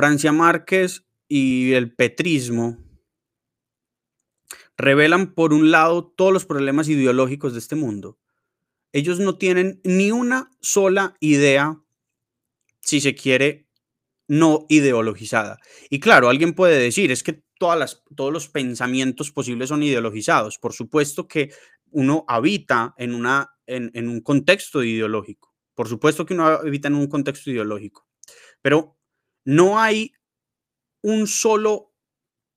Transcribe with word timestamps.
Francia 0.00 0.32
Márquez 0.32 1.04
y 1.28 1.74
el 1.74 1.94
petrismo 1.94 2.78
revelan, 4.78 5.34
por 5.34 5.52
un 5.52 5.70
lado, 5.70 6.06
todos 6.06 6.32
los 6.32 6.46
problemas 6.46 6.88
ideológicos 6.88 7.52
de 7.52 7.58
este 7.58 7.76
mundo. 7.76 8.18
Ellos 8.94 9.20
no 9.20 9.36
tienen 9.36 9.82
ni 9.84 10.10
una 10.10 10.52
sola 10.62 11.18
idea, 11.20 11.82
si 12.80 13.02
se 13.02 13.14
quiere, 13.14 13.68
no 14.26 14.64
ideologizada. 14.70 15.58
Y 15.90 16.00
claro, 16.00 16.30
alguien 16.30 16.54
puede 16.54 16.78
decir, 16.78 17.12
es 17.12 17.22
que 17.22 17.42
todas 17.58 18.02
todos 18.16 18.32
los 18.32 18.48
pensamientos 18.48 19.30
posibles 19.30 19.68
son 19.68 19.82
ideologizados. 19.82 20.56
Por 20.56 20.72
supuesto 20.72 21.28
que 21.28 21.52
uno 21.90 22.24
habita 22.26 22.94
en, 22.96 23.14
una, 23.14 23.50
en, 23.66 23.90
en 23.92 24.08
un 24.08 24.22
contexto 24.22 24.82
ideológico. 24.82 25.54
Por 25.74 25.88
supuesto 25.88 26.24
que 26.24 26.32
uno 26.32 26.46
habita 26.46 26.88
en 26.88 26.94
un 26.94 27.06
contexto 27.06 27.50
ideológico. 27.50 28.06
Pero 28.62 28.96
no 29.50 29.80
hay 29.80 30.12
un 31.02 31.26
solo, 31.26 31.92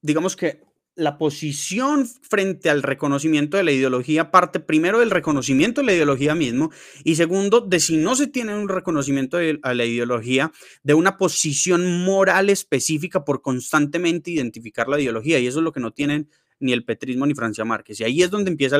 digamos 0.03 0.35
que 0.35 0.61
la 0.95 1.17
posición 1.17 2.05
frente 2.05 2.69
al 2.69 2.83
reconocimiento 2.83 3.57
de 3.57 3.63
la 3.63 3.71
ideología 3.71 4.29
parte 4.29 4.59
primero 4.59 4.99
del 4.99 5.09
reconocimiento 5.09 5.81
de 5.81 5.87
la 5.87 5.93
ideología 5.93 6.35
mismo 6.35 6.69
y 7.03 7.15
segundo 7.15 7.61
de 7.61 7.79
si 7.79 7.97
no 7.97 8.15
se 8.15 8.27
tiene 8.27 8.55
un 8.55 8.69
reconocimiento 8.69 9.37
de 9.37 9.59
a 9.63 9.73
la 9.73 9.85
ideología 9.85 10.51
de 10.83 10.93
una 10.93 11.17
posición 11.17 12.03
moral 12.03 12.51
específica 12.51 13.25
por 13.25 13.41
constantemente 13.41 14.29
identificar 14.29 14.87
la 14.87 15.01
ideología 15.01 15.39
y 15.39 15.47
eso 15.47 15.59
es 15.59 15.63
lo 15.63 15.71
que 15.71 15.79
no 15.79 15.93
tienen 15.93 16.29
ni 16.63 16.73
el 16.73 16.85
petrismo 16.85 17.25
ni 17.25 17.35
Francia 17.35 17.65
Márquez. 17.65 17.99
Y 17.99 18.03
ahí 18.03 18.23
es 18.23 18.31
donde 18.31 18.49
empieza, 18.49 18.77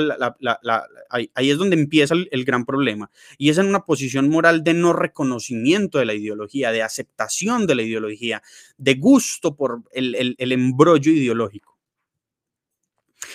ahí, 1.10 1.50
es 1.50 1.58
donde 1.58 1.76
empieza 1.76 2.16
el, 2.16 2.46
gran 2.46 2.66
problema. 2.66 3.12
Y 3.38 3.50
es 3.50 3.58
en 3.58 3.68
una 3.68 3.86
posición 3.86 4.30
moral 4.30 4.64
de 4.64 4.74
no 4.74 4.94
reconocimiento 4.94 6.00
de 6.00 6.06
la 6.06 6.14
ideología, 6.14 6.72
de 6.72 6.82
aceptación 6.82 7.68
de 7.68 7.76
la 7.76 7.84
ideología, 7.84 8.42
de 8.78 8.96
gusto 8.96 9.56
por 9.56 9.84
el, 9.92 10.16
el, 10.16 10.36
el 10.38 10.52
embrollo 10.52 11.12
ideológico. 11.12 11.78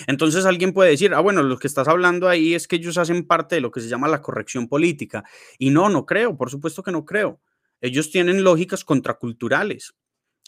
Entonces 0.06 0.44
alguien 0.44 0.72
puede 0.72 0.90
decir, 0.90 1.14
ah, 1.14 1.20
bueno, 1.20 1.42
lo 1.42 1.58
que 1.58 1.66
estás 1.66 1.88
hablando 1.88 2.28
ahí 2.28 2.54
es 2.54 2.68
que 2.68 2.76
ellos 2.76 2.98
hacen 2.98 3.26
parte 3.26 3.56
de 3.56 3.60
lo 3.60 3.70
que 3.70 3.80
se 3.80 3.88
llama 3.88 4.08
la 4.08 4.22
corrección 4.22 4.68
política. 4.68 5.24
Y 5.58 5.70
no, 5.70 5.88
no 5.88 6.06
creo, 6.06 6.36
por 6.36 6.50
supuesto 6.50 6.82
que 6.82 6.92
no 6.92 7.04
creo. 7.04 7.40
Ellos 7.80 8.10
tienen 8.10 8.42
lógicas 8.42 8.84
contraculturales. 8.84 9.94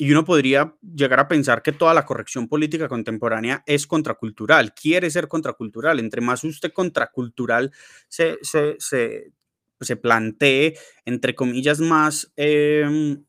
Y 0.00 0.10
uno 0.12 0.24
podría 0.24 0.74
llegar 0.96 1.20
a 1.20 1.28
pensar 1.28 1.60
que 1.60 1.72
toda 1.72 1.92
la 1.92 2.06
corrección 2.06 2.48
política 2.48 2.88
contemporánea 2.88 3.62
es 3.66 3.86
contracultural, 3.86 4.72
quiere 4.72 5.10
ser 5.10 5.28
contracultural. 5.28 6.00
Entre 6.00 6.22
más 6.22 6.42
usted 6.42 6.72
contracultural 6.72 7.70
se, 8.08 8.38
se, 8.40 8.78
se, 8.78 9.96
plantee, 9.96 10.74
entre 11.04 11.34
comillas, 11.34 11.80
más, 11.80 12.32
em, 12.36 13.26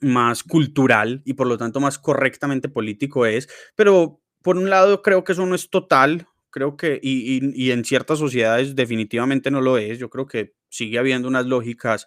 más 0.00 0.42
cultural 0.42 1.22
y 1.24 1.32
por 1.32 1.46
lo 1.46 1.56
tanto 1.56 1.80
más 1.80 1.98
correctamente 1.98 2.68
político 2.68 3.24
es. 3.24 3.48
Pero 3.76 4.20
por 4.42 4.58
un 4.58 4.68
lado 4.68 5.00
creo 5.00 5.24
que 5.24 5.32
eso 5.32 5.46
no 5.46 5.54
es 5.54 5.70
total, 5.70 6.26
creo 6.50 6.76
que, 6.76 7.00
y, 7.02 7.38
y, 7.38 7.68
y 7.68 7.70
en 7.70 7.86
ciertas 7.86 8.18
sociedades 8.18 8.76
definitivamente 8.76 9.50
no 9.50 9.62
lo 9.62 9.78
es. 9.78 9.98
Yo 9.98 10.10
creo 10.10 10.26
que 10.26 10.52
sigue 10.68 10.98
habiendo 10.98 11.28
unas 11.28 11.46
lógicas 11.46 12.06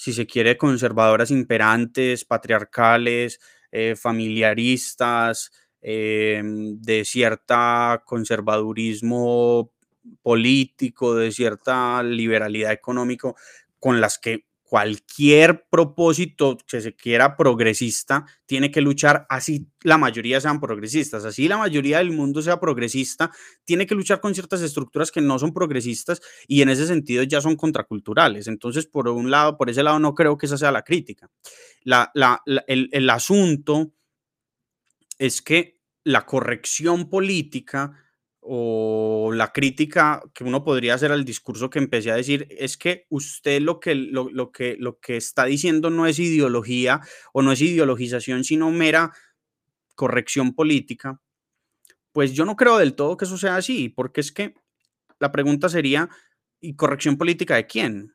si 0.00 0.14
se 0.14 0.26
quiere, 0.26 0.56
conservadoras 0.56 1.30
imperantes, 1.30 2.24
patriarcales, 2.24 3.38
eh, 3.70 3.94
familiaristas, 3.96 5.52
em, 5.82 6.80
de 6.80 7.04
cierta 7.04 8.02
conservadurismo 8.06 9.70
político, 10.22 11.14
de 11.14 11.30
cierta 11.32 12.02
liberalidad 12.02 12.72
económico, 12.72 13.36
con 13.78 14.00
las 14.00 14.18
que 14.18 14.46
cualquier 14.70 15.66
propósito 15.68 16.56
que 16.64 16.80
se 16.80 16.94
quiera 16.94 17.36
progresista 17.36 18.24
tiene 18.46 18.70
que 18.70 18.80
luchar, 18.80 19.26
así 19.28 19.66
la 19.82 19.98
mayoría 19.98 20.40
sean 20.40 20.60
progresistas, 20.60 21.24
así 21.24 21.48
la 21.48 21.58
mayoría 21.58 21.98
del 21.98 22.12
mundo 22.12 22.40
sea 22.40 22.60
progresista, 22.60 23.32
tiene 23.64 23.84
que 23.84 23.96
luchar 23.96 24.20
con 24.20 24.32
ciertas 24.32 24.62
estructuras 24.62 25.10
que 25.10 25.20
no 25.20 25.40
son 25.40 25.52
progresistas 25.52 26.20
y 26.46 26.62
en 26.62 26.68
ese 26.68 26.86
sentido 26.86 27.24
ya 27.24 27.40
son 27.40 27.56
contraculturales. 27.56 28.46
Entonces, 28.46 28.86
por 28.86 29.08
un 29.08 29.28
lado, 29.28 29.56
por 29.56 29.70
ese 29.70 29.82
lado 29.82 29.98
no 29.98 30.14
creo 30.14 30.38
que 30.38 30.46
esa 30.46 30.56
sea 30.56 30.70
la 30.70 30.82
crítica. 30.82 31.28
La, 31.82 32.12
el, 32.68 32.88
el 32.92 33.10
asunto 33.10 33.92
es 35.18 35.42
que 35.42 35.80
la 36.04 36.26
corrección 36.26 37.10
política 37.10 37.92
o 38.40 39.32
la 39.34 39.52
crítica 39.52 40.22
que 40.32 40.44
uno 40.44 40.64
podría 40.64 40.94
hacer 40.94 41.12
al 41.12 41.24
discurso 41.24 41.68
que 41.68 41.78
empecé 41.78 42.10
a 42.10 42.16
decir 42.16 42.48
es 42.50 42.76
que 42.76 43.06
usted 43.10 43.60
lo 43.60 43.80
que, 43.80 43.94
lo, 43.94 44.50
que, 44.50 44.76
lo 44.78 44.98
que 44.98 45.16
está 45.16 45.44
diciendo 45.44 45.90
no 45.90 46.06
es 46.06 46.18
ideología 46.18 47.00
o 47.32 47.42
no 47.42 47.52
es 47.52 47.60
ideologización, 47.60 48.44
sino 48.44 48.70
mera 48.70 49.12
corrección 49.94 50.54
política, 50.54 51.20
pues 52.12 52.32
yo 52.32 52.46
no 52.46 52.56
creo 52.56 52.78
del 52.78 52.94
todo 52.94 53.16
que 53.16 53.26
eso 53.26 53.36
sea 53.36 53.56
así, 53.56 53.90
porque 53.90 54.22
es 54.22 54.32
que 54.32 54.54
la 55.18 55.30
pregunta 55.30 55.68
sería, 55.68 56.08
¿y 56.60 56.74
corrección 56.74 57.18
política 57.18 57.56
de 57.56 57.66
quién? 57.66 58.14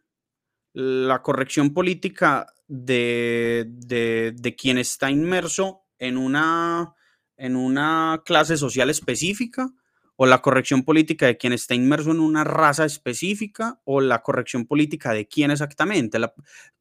La 0.74 1.22
corrección 1.22 1.74
política 1.74 2.48
de, 2.68 3.66
de, 3.68 4.34
de 4.36 4.56
quien 4.56 4.80
está 4.80 5.12
inmerso 5.12 5.84
en 6.00 6.18
una, 6.18 6.96
en 7.38 7.56
una 7.56 8.24
clase 8.26 8.58
social 8.58 8.90
específica 8.90 9.72
o 10.18 10.26
la 10.26 10.42
corrección 10.42 10.84
política 10.84 11.26
de 11.26 11.38
quien 11.38 11.54
está 11.54 11.76
inmerso 11.76 12.12
en 12.12 12.20
una 12.20 12.44
raza 12.44 12.86
específica 12.86 13.80
o 13.84 14.02
la 14.02 14.22
corrección 14.22 14.66
política 14.66 15.12
de 15.14 15.28
quién 15.28 15.52
exactamente. 15.52 16.20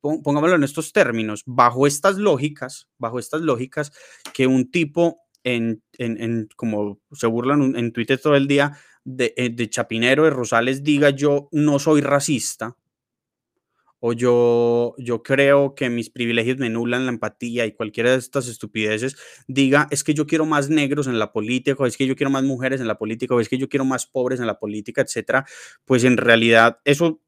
pongámoslo 0.00 0.56
en 0.56 0.65
estos 0.65 0.93
términos, 0.93 1.43
bajo 1.47 1.87
estas 1.87 2.17
lógicas, 2.17 2.89
bajo 2.99 3.19
estas 3.19 3.41
lógicas, 3.41 3.93
que 4.33 4.47
un 4.47 4.71
tipo 4.71 5.21
en, 5.43 5.83
en, 5.99 6.49
como 6.56 7.00
se 7.12 7.27
burlan 7.27 7.77
en 7.77 7.93
Twitter 7.93 8.19
todo 8.19 8.37
el 8.37 8.47
día, 8.47 8.78
de, 9.05 9.34
eh, 9.37 9.50
de 9.50 9.69
Chapinero, 9.69 10.25
de 10.25 10.31
Rosales, 10.31 10.83
diga 10.83 11.11
yo 11.11 11.49
no 11.53 11.78
soy 11.78 12.00
racista, 12.00 12.77
o 14.07 14.13
yo, 14.13 14.95
yo 14.99 15.23
creo 15.23 15.75
que 15.75 15.89
mis 15.89 16.11
privilegios 16.11 16.59
me 16.59 16.69
nulan 16.69 17.07
la 17.07 17.13
empatía 17.13 17.65
y 17.65 17.73
cualquiera 17.73 18.11
de 18.11 18.19
estas 18.19 18.49
estupideces, 18.49 19.17
diga, 19.49 19.89
es 19.91 20.05
que 20.05 20.13
yo 20.13 20.27
quiero 20.27 20.45
más 20.45 20.69
negros 20.69 21.07
en 21.07 21.19
la 21.19 21.33
política, 21.33 21.83
o 21.83 21.87
es 21.87 21.97
que 21.97 22.07
yo 22.07 22.15
quiero 22.15 22.29
más 22.29 22.45
mujeres 22.45 22.83
en 22.83 22.87
la 22.87 22.99
política, 22.99 23.35
o 23.35 23.41
es 23.41 23.49
que 23.49 23.57
yo 23.57 23.67
quiero 23.67 23.87
más 23.87 24.05
pobres 24.05 24.41
en 24.41 24.47
la 24.47 24.59
política, 24.59 25.01
etcétera, 25.01 25.47
pues 25.87 26.05
en 26.05 26.19
realidad 26.19 26.81
eso 26.85 27.23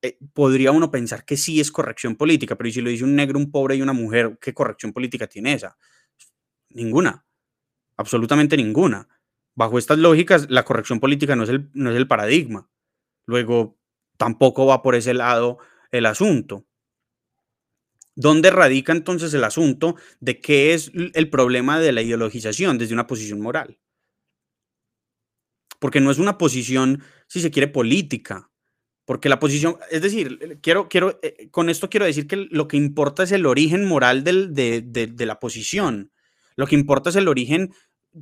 eh, 0.00 0.16
podría 0.32 0.70
uno 0.70 0.92
pensar 0.92 1.24
que 1.24 1.36
sí 1.36 1.58
es 1.58 1.72
corrección 1.72 2.14
política, 2.14 2.56
pero 2.56 2.68
¿y 2.68 2.72
si 2.72 2.82
lo 2.82 2.88
dice 2.88 3.02
un 3.02 3.16
negro, 3.16 3.40
un 3.40 3.50
pobre 3.50 3.74
y 3.74 3.82
una 3.82 3.92
mujer, 3.92 4.38
qué 4.40 4.54
corrección 4.54 4.92
política 4.92 5.26
tiene 5.26 5.54
esa? 5.54 5.76
Ninguna, 6.68 7.26
absolutamente 7.96 8.56
ninguna. 8.56 9.08
Bajo 9.56 9.76
estas 9.76 9.98
lógicas, 9.98 10.48
la 10.50 10.64
corrección 10.64 11.00
política 11.00 11.34
no 11.34 11.42
es 11.42 11.48
el, 11.48 11.68
no 11.74 11.90
es 11.90 11.96
el 11.96 12.06
paradigma. 12.06 12.70
Luego, 13.26 13.76
tampoco 14.20 14.66
va 14.66 14.82
por 14.82 14.94
ese 14.94 15.14
lado 15.14 15.58
el 15.90 16.06
asunto. 16.06 16.66
¿Dónde 18.16 18.50
radica 18.50 18.92
entonces 18.92 19.32
el 19.34 19.44
asunto 19.44 19.96
de 20.20 20.40
qué 20.40 20.74
es 20.74 20.92
el 20.94 21.30
problema 21.30 21.80
de 21.80 21.92
la 21.92 22.02
ideologización 22.02 22.76
desde 22.76 22.94
una 22.94 23.06
posición 23.06 23.40
moral? 23.40 23.78
Porque 25.78 26.00
no 26.00 26.10
es 26.10 26.18
una 26.18 26.36
posición, 26.36 27.02
si 27.28 27.40
se 27.40 27.50
quiere, 27.50 27.68
política. 27.68 28.50
Porque 29.06 29.28
la 29.28 29.40
posición, 29.40 29.76
es 29.90 30.02
decir, 30.02 30.58
quiero, 30.62 30.88
quiero, 30.88 31.18
eh, 31.22 31.48
con 31.50 31.70
esto 31.70 31.88
quiero 31.88 32.06
decir 32.06 32.26
que 32.26 32.36
lo 32.36 32.68
que 32.68 32.76
importa 32.76 33.22
es 33.22 33.32
el 33.32 33.46
origen 33.46 33.86
moral 33.86 34.22
de, 34.22 34.46
de 34.82 35.26
la 35.26 35.40
posición. 35.40 36.12
Lo 36.56 36.66
que 36.66 36.74
importa 36.74 37.10
es 37.10 37.16
el 37.16 37.26
origen, 37.26 37.72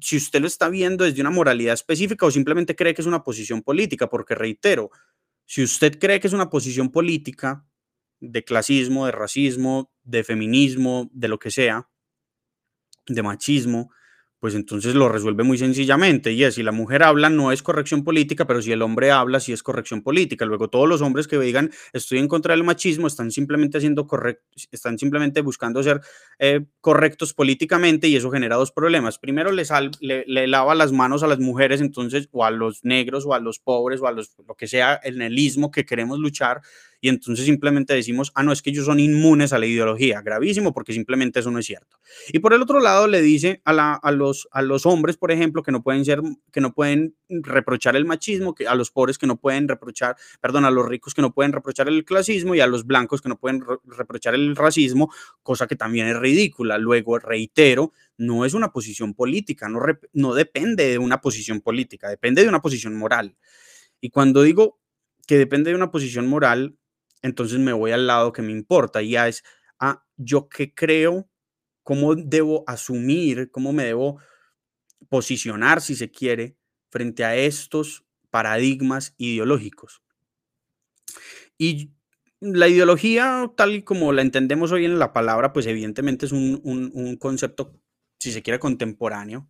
si 0.00 0.16
usted 0.16 0.40
lo 0.40 0.46
está 0.46 0.68
viendo 0.68 1.04
desde 1.04 1.20
una 1.20 1.30
moralidad 1.30 1.74
específica 1.74 2.24
o 2.24 2.30
simplemente 2.30 2.76
cree 2.76 2.94
que 2.94 3.02
es 3.02 3.06
una 3.06 3.24
posición 3.24 3.62
política, 3.62 4.08
porque 4.08 4.34
reitero, 4.34 4.90
si 5.48 5.62
usted 5.62 5.98
cree 5.98 6.20
que 6.20 6.26
es 6.26 6.34
una 6.34 6.50
posición 6.50 6.90
política 6.90 7.66
de 8.20 8.44
clasismo, 8.44 9.06
de 9.06 9.12
racismo, 9.12 9.90
de 10.02 10.22
feminismo, 10.22 11.08
de 11.10 11.28
lo 11.28 11.38
que 11.38 11.50
sea, 11.50 11.88
de 13.06 13.22
machismo, 13.22 13.90
pues 14.40 14.54
entonces 14.54 14.94
lo 14.94 15.08
resuelve 15.08 15.42
muy 15.42 15.58
sencillamente. 15.58 16.32
Y 16.32 16.44
es, 16.44 16.54
si 16.54 16.62
la 16.62 16.72
mujer 16.72 17.02
habla, 17.02 17.28
no 17.28 17.50
es 17.50 17.62
corrección 17.62 18.04
política, 18.04 18.46
pero 18.46 18.62
si 18.62 18.70
el 18.70 18.82
hombre 18.82 19.10
habla, 19.10 19.40
sí 19.40 19.52
es 19.52 19.62
corrección 19.62 20.02
política. 20.02 20.44
Luego, 20.44 20.68
todos 20.68 20.88
los 20.88 21.02
hombres 21.02 21.26
que 21.26 21.38
digan 21.38 21.70
estoy 21.92 22.18
en 22.18 22.28
contra 22.28 22.54
del 22.54 22.64
machismo 22.64 23.06
están 23.06 23.30
simplemente 23.30 23.78
haciendo 23.78 24.06
están 24.70 24.98
simplemente 24.98 25.40
buscando 25.40 25.82
ser 25.82 26.00
eh, 26.38 26.66
correctos 26.80 27.34
políticamente 27.34 28.08
y 28.08 28.16
eso 28.16 28.30
genera 28.30 28.56
dos 28.56 28.70
problemas. 28.70 29.18
Primero, 29.18 29.50
le, 29.50 29.64
le, 30.00 30.46
lava 30.46 30.74
las 30.74 30.92
manos 30.92 31.22
a 31.22 31.26
las 31.26 31.40
mujeres, 31.40 31.80
entonces, 31.80 32.28
o 32.30 32.44
a 32.44 32.50
los 32.50 32.84
negros, 32.84 33.26
o 33.26 33.34
a 33.34 33.40
los 33.40 33.58
pobres, 33.58 34.00
o 34.00 34.06
a 34.06 34.12
los, 34.12 34.36
lo 34.46 34.54
que 34.54 34.68
sea, 34.68 35.00
en 35.02 35.20
el 35.20 35.38
ismo 35.38 35.70
que 35.70 35.84
queremos 35.84 36.18
luchar 36.18 36.62
y 37.00 37.08
entonces 37.08 37.44
simplemente 37.44 37.94
decimos, 37.94 38.32
ah, 38.34 38.42
no, 38.42 38.52
es 38.52 38.60
que 38.60 38.70
ellos 38.70 38.86
son 38.86 38.98
inmunes 38.98 39.52
a 39.52 39.58
la 39.58 39.66
ideología. 39.66 40.20
Gravísimo 40.20 40.72
porque 40.72 40.92
simplemente 40.92 41.40
eso 41.40 41.50
no 41.50 41.58
es 41.58 41.66
cierto. 41.66 41.98
Y 42.32 42.40
por 42.40 42.52
el 42.54 42.62
otro 42.62 42.80
lado 42.80 43.06
le 43.06 43.20
dice 43.20 43.60
a, 43.64 43.72
la, 43.72 43.94
a, 43.94 44.10
los, 44.10 44.27
a 44.50 44.62
los 44.62 44.86
hombres, 44.86 45.16
por 45.16 45.30
ejemplo, 45.30 45.62
que 45.62 45.72
no 45.72 45.82
pueden 45.82 46.04
ser, 46.04 46.20
que 46.52 46.60
no 46.60 46.74
pueden 46.74 47.16
reprochar 47.28 47.96
el 47.96 48.04
machismo, 48.04 48.54
que 48.54 48.66
a 48.66 48.74
los 48.74 48.90
pobres 48.90 49.18
que 49.18 49.26
no 49.26 49.36
pueden 49.36 49.68
reprochar, 49.68 50.16
perdón, 50.40 50.64
a 50.64 50.70
los 50.70 50.86
ricos 50.86 51.14
que 51.14 51.22
no 51.22 51.32
pueden 51.32 51.52
reprochar 51.52 51.88
el 51.88 52.04
clasismo 52.04 52.54
y 52.54 52.60
a 52.60 52.66
los 52.66 52.86
blancos 52.86 53.20
que 53.20 53.28
no 53.28 53.38
pueden 53.38 53.64
reprochar 53.84 54.34
el 54.34 54.56
racismo, 54.56 55.12
cosa 55.42 55.66
que 55.66 55.76
también 55.76 56.08
es 56.08 56.16
ridícula. 56.16 56.78
Luego, 56.78 57.18
reitero, 57.18 57.92
no 58.16 58.44
es 58.44 58.54
una 58.54 58.72
posición 58.72 59.14
política, 59.14 59.68
no, 60.12 60.34
depende 60.34 60.88
de 60.88 60.98
una 60.98 61.20
posición 61.20 61.60
política, 61.60 62.08
depende 62.08 62.42
de 62.42 62.48
una 62.48 62.60
posición 62.60 62.96
moral. 62.96 63.36
Y 64.00 64.10
cuando 64.10 64.42
digo 64.42 64.80
que 65.26 65.38
depende 65.38 65.70
de 65.70 65.76
una 65.76 65.90
posición 65.90 66.26
moral, 66.26 66.76
entonces 67.22 67.58
me 67.58 67.72
voy 67.72 67.92
al 67.92 68.06
lado 68.06 68.32
que 68.32 68.42
me 68.42 68.52
importa, 68.52 69.02
y 69.02 69.10
ya 69.10 69.28
es 69.28 69.42
ah, 69.78 70.04
yo 70.16 70.48
qué 70.48 70.74
creo, 70.74 71.28
cómo 71.88 72.14
debo 72.14 72.64
asumir, 72.66 73.50
cómo 73.50 73.72
me 73.72 73.86
debo 73.86 74.20
posicionar, 75.08 75.80
si 75.80 75.96
se 75.96 76.10
quiere, 76.10 76.58
frente 76.90 77.24
a 77.24 77.34
estos 77.34 78.04
paradigmas 78.28 79.14
ideológicos. 79.16 80.02
Y 81.56 81.92
la 82.40 82.68
ideología, 82.68 83.50
tal 83.56 83.74
y 83.74 83.84
como 83.84 84.12
la 84.12 84.20
entendemos 84.20 84.70
hoy 84.70 84.84
en 84.84 84.98
la 84.98 85.14
palabra, 85.14 85.54
pues 85.54 85.64
evidentemente 85.64 86.26
es 86.26 86.32
un, 86.32 86.60
un 86.62 87.16
concepto, 87.16 87.80
si 88.18 88.32
se 88.32 88.42
quiere, 88.42 88.58
contemporáneo, 88.58 89.48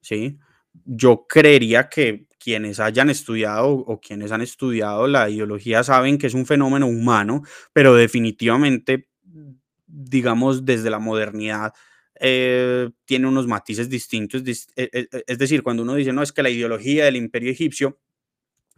¿sí? 0.00 0.40
Yo 0.86 1.28
creería 1.28 1.88
que 1.88 2.26
quienes 2.40 2.80
hayan 2.80 3.10
estudiado 3.10 3.70
o 3.70 4.00
quienes 4.00 4.32
han 4.32 4.42
estudiado 4.42 5.06
la 5.06 5.30
ideología 5.30 5.84
saben 5.84 6.18
que 6.18 6.26
es 6.26 6.34
un 6.34 6.46
fenómeno 6.46 6.88
humano, 6.88 7.42
pero 7.72 7.94
definitivamente, 7.94 9.08
digamos, 9.86 10.64
desde 10.64 10.90
la 10.90 10.98
modernidad 10.98 11.72
eh, 12.18 12.90
tiene 13.04 13.28
unos 13.28 13.46
matices 13.46 13.88
distintos. 13.88 14.42
E, 14.46 14.52
e, 14.76 15.08
e, 15.12 15.24
es 15.26 15.38
decir, 15.38 15.62
cuando 15.62 15.82
uno 15.82 15.94
dice, 15.94 16.12
no, 16.12 16.22
es 16.22 16.32
que 16.32 16.42
la 16.42 16.50
ideología 16.50 17.04
del 17.04 17.16
imperio 17.16 17.50
egipcio, 17.50 17.98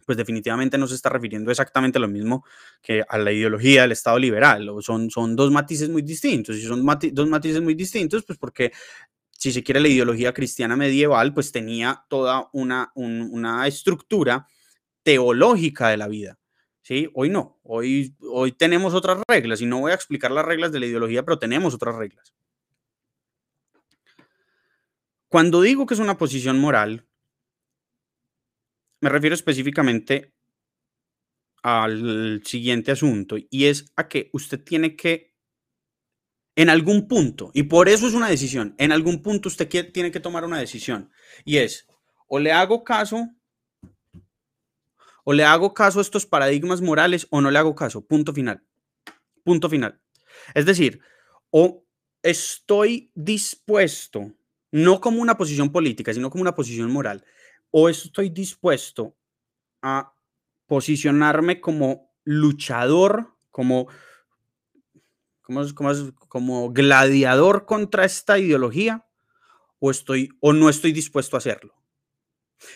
pues 0.05 0.17
definitivamente 0.17 0.77
no 0.77 0.87
se 0.87 0.95
está 0.95 1.09
refiriendo 1.09 1.51
exactamente 1.51 1.99
a 1.99 2.01
lo 2.01 2.07
mismo 2.07 2.43
que 2.81 3.03
a 3.07 3.17
la 3.19 3.31
ideología 3.31 3.83
del 3.83 3.91
Estado 3.91 4.17
liberal. 4.17 4.67
O 4.69 4.81
son, 4.81 5.09
son 5.09 5.35
dos 5.35 5.51
matices 5.51 5.89
muy 5.89 6.01
distintos. 6.01 6.57
Y 6.57 6.63
son 6.63 6.85
dos 7.13 7.29
matices 7.29 7.61
muy 7.61 7.75
distintos, 7.75 8.23
pues 8.25 8.37
porque 8.39 8.71
si 9.31 9.51
se 9.53 9.63
quiere, 9.63 9.79
la 9.79 9.87
ideología 9.87 10.33
cristiana 10.33 10.75
medieval, 10.75 11.33
pues 11.33 11.51
tenía 11.51 12.03
toda 12.09 12.49
una, 12.53 12.91
una 12.95 13.67
estructura 13.67 14.47
teológica 15.03 15.89
de 15.89 15.97
la 15.97 16.07
vida. 16.07 16.37
¿Sí? 16.89 17.07
Hoy 17.13 17.29
no, 17.29 17.59
hoy, 17.61 18.15
hoy 18.31 18.51
tenemos 18.51 18.95
otras 18.95 19.21
reglas 19.27 19.61
y 19.61 19.67
no 19.67 19.79
voy 19.79 19.91
a 19.91 19.95
explicar 19.95 20.31
las 20.31 20.43
reglas 20.43 20.71
de 20.71 20.79
la 20.79 20.87
ideología, 20.87 21.23
pero 21.23 21.37
tenemos 21.37 21.75
otras 21.75 21.95
reglas. 21.95 22.33
Cuando 25.27 25.61
digo 25.61 25.85
que 25.85 25.93
es 25.93 25.99
una 25.99 26.17
posición 26.17 26.57
moral, 26.57 27.07
me 29.01 29.09
refiero 29.09 29.35
específicamente 29.35 30.33
al 31.61 32.41
siguiente 32.43 32.91
asunto 32.91 33.35
y 33.37 33.65
es 33.65 33.93
a 33.95 34.07
que 34.07 34.31
usted 34.33 34.63
tiene 34.63 34.95
que 34.95 35.35
en 36.55 36.69
algún 36.69 37.07
punto, 37.07 37.51
y 37.53 37.63
por 37.63 37.87
eso 37.87 38.07
es 38.07 38.15
una 38.15 38.27
decisión, 38.27 38.73
en 38.79 38.91
algún 38.91 39.21
punto 39.21 39.47
usted 39.47 39.69
tiene 39.93 40.11
que 40.11 40.19
tomar 40.19 40.43
una 40.43 40.57
decisión, 40.57 41.11
y 41.45 41.57
es, 41.57 41.87
o 42.27 42.39
le 42.39 42.51
hago 42.51 42.83
caso, 42.83 43.29
o 45.29 45.33
le 45.33 45.43
hago 45.43 45.75
caso 45.75 45.99
a 45.99 46.01
estos 46.01 46.25
paradigmas 46.25 46.81
morales, 46.81 47.27
o 47.29 47.39
no 47.39 47.51
le 47.51 47.59
hago 47.59 47.75
caso, 47.75 48.01
punto 48.01 48.33
final, 48.33 48.63
punto 49.43 49.69
final. 49.69 50.01
Es 50.55 50.65
decir, 50.65 51.01
o 51.51 51.85
estoy 52.23 53.11
dispuesto, 53.13 54.33
no 54.71 54.99
como 54.99 55.21
una 55.21 55.37
posición 55.37 55.71
política, 55.71 56.15
sino 56.15 56.31
como 56.31 56.41
una 56.41 56.55
posición 56.55 56.89
moral, 56.91 57.23
o 57.69 57.89
estoy 57.89 58.29
dispuesto 58.29 59.15
a 59.83 60.15
posicionarme 60.65 61.61
como 61.61 62.09
luchador, 62.23 63.35
como 63.51 63.87
como, 66.27 66.71
gladiador 66.71 67.67
contra 67.67 68.03
esta 68.03 68.39
ideología 68.39 69.05
o, 69.77 69.91
estoy, 69.91 70.29
o 70.39 70.53
no 70.53 70.69
estoy 70.69 70.91
dispuesto 70.91 71.37
a 71.37 71.39
hacerlo. 71.39 71.78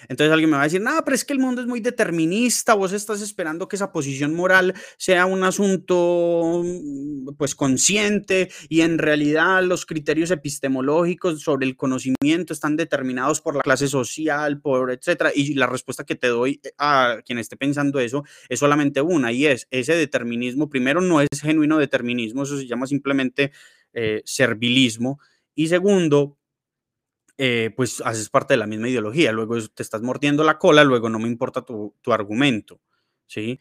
Entonces 0.07 0.31
alguien 0.31 0.49
me 0.49 0.57
va 0.57 0.63
a 0.63 0.65
decir, 0.65 0.81
no, 0.81 0.91
pero 1.03 1.15
es 1.15 1.25
que 1.25 1.33
el 1.33 1.39
mundo 1.39 1.61
es 1.61 1.67
muy 1.67 1.79
determinista, 1.79 2.73
vos 2.73 2.93
estás 2.93 3.21
esperando 3.21 3.67
que 3.67 3.75
esa 3.75 3.91
posición 3.91 4.33
moral 4.33 4.73
sea 4.97 5.25
un 5.25 5.43
asunto 5.43 6.61
mm, 6.63 7.35
pues 7.37 7.55
consciente 7.55 8.49
y 8.69 8.81
en 8.81 8.97
realidad 8.97 9.63
los 9.63 9.85
criterios 9.85 10.31
epistemológicos 10.31 11.41
sobre 11.41 11.65
el 11.65 11.75
conocimiento 11.75 12.53
están 12.53 12.75
determinados 12.75 13.41
por 13.41 13.55
la 13.55 13.61
clase 13.61 13.87
social, 13.87 14.61
por 14.61 14.91
etcétera. 14.91 15.31
Y 15.33 15.53
la 15.53 15.67
respuesta 15.67 16.03
que 16.03 16.15
te 16.15 16.27
doy 16.27 16.61
a 16.77 17.19
quien 17.25 17.39
esté 17.39 17.57
pensando 17.57 17.99
eso 17.99 18.23
es 18.49 18.59
solamente 18.59 19.01
una 19.01 19.31
y 19.31 19.45
es 19.45 19.67
ese 19.71 19.95
determinismo, 19.95 20.69
primero 20.69 21.01
no 21.01 21.21
es 21.21 21.41
genuino 21.41 21.77
determinismo, 21.77 22.43
eso 22.43 22.57
se 22.57 22.67
llama 22.67 22.87
simplemente 22.87 23.51
eh, 23.93 24.21
servilismo. 24.25 25.19
Y 25.55 25.67
segundo, 25.67 26.37
eh, 27.37 27.71
pues 27.75 28.01
haces 28.05 28.29
parte 28.29 28.53
de 28.53 28.57
la 28.57 28.67
misma 28.67 28.89
ideología, 28.89 29.31
luego 29.31 29.55
te 29.69 29.81
estás 29.81 30.01
mordiendo 30.01 30.43
la 30.43 30.59
cola, 30.59 30.83
luego 30.83 31.09
no 31.09 31.19
me 31.19 31.27
importa 31.27 31.63
tu, 31.63 31.93
argumento, 32.07 32.79
¿sí? 33.25 33.59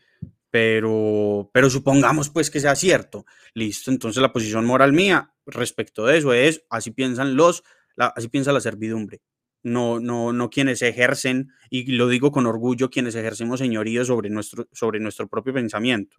Pero, 0.51 1.51
pero 1.55 1.71
supongamos 1.71 2.29
pues 2.29 2.51
que 2.51 2.61
sea 2.61 2.77
cierto, 2.77 3.25
listo, 3.55 3.91
entonces 3.91 4.21
la 4.21 4.33
posición 4.33 4.67
moral 4.67 4.93
mía 4.93 5.33
respecto 5.47 6.05
de 6.05 6.19
eso 6.19 6.35
es, 6.35 6.65
así 6.69 6.91
piensan 6.91 7.35
los, 7.35 7.65
así 7.97 8.29
piensa 8.29 8.53
la 8.53 8.61
servidumbre, 8.61 9.23
no, 9.63 10.01
no, 10.01 10.35
no 10.35 10.51
quienes 10.51 10.83
ejercen, 10.83 11.53
y 11.71 11.93
lo 11.93 12.09
digo 12.09 12.31
con 12.31 12.47
orgullo, 12.47 12.91
quienes 12.91 13.15
ejercemos 13.15 13.61
señorío 13.61 14.05
sobre 14.05 14.29
nuestro, 14.29 14.69
sobre 14.73 15.01
nuestro 15.01 15.29
propio 15.29 15.55
pensamiento. 15.55 16.17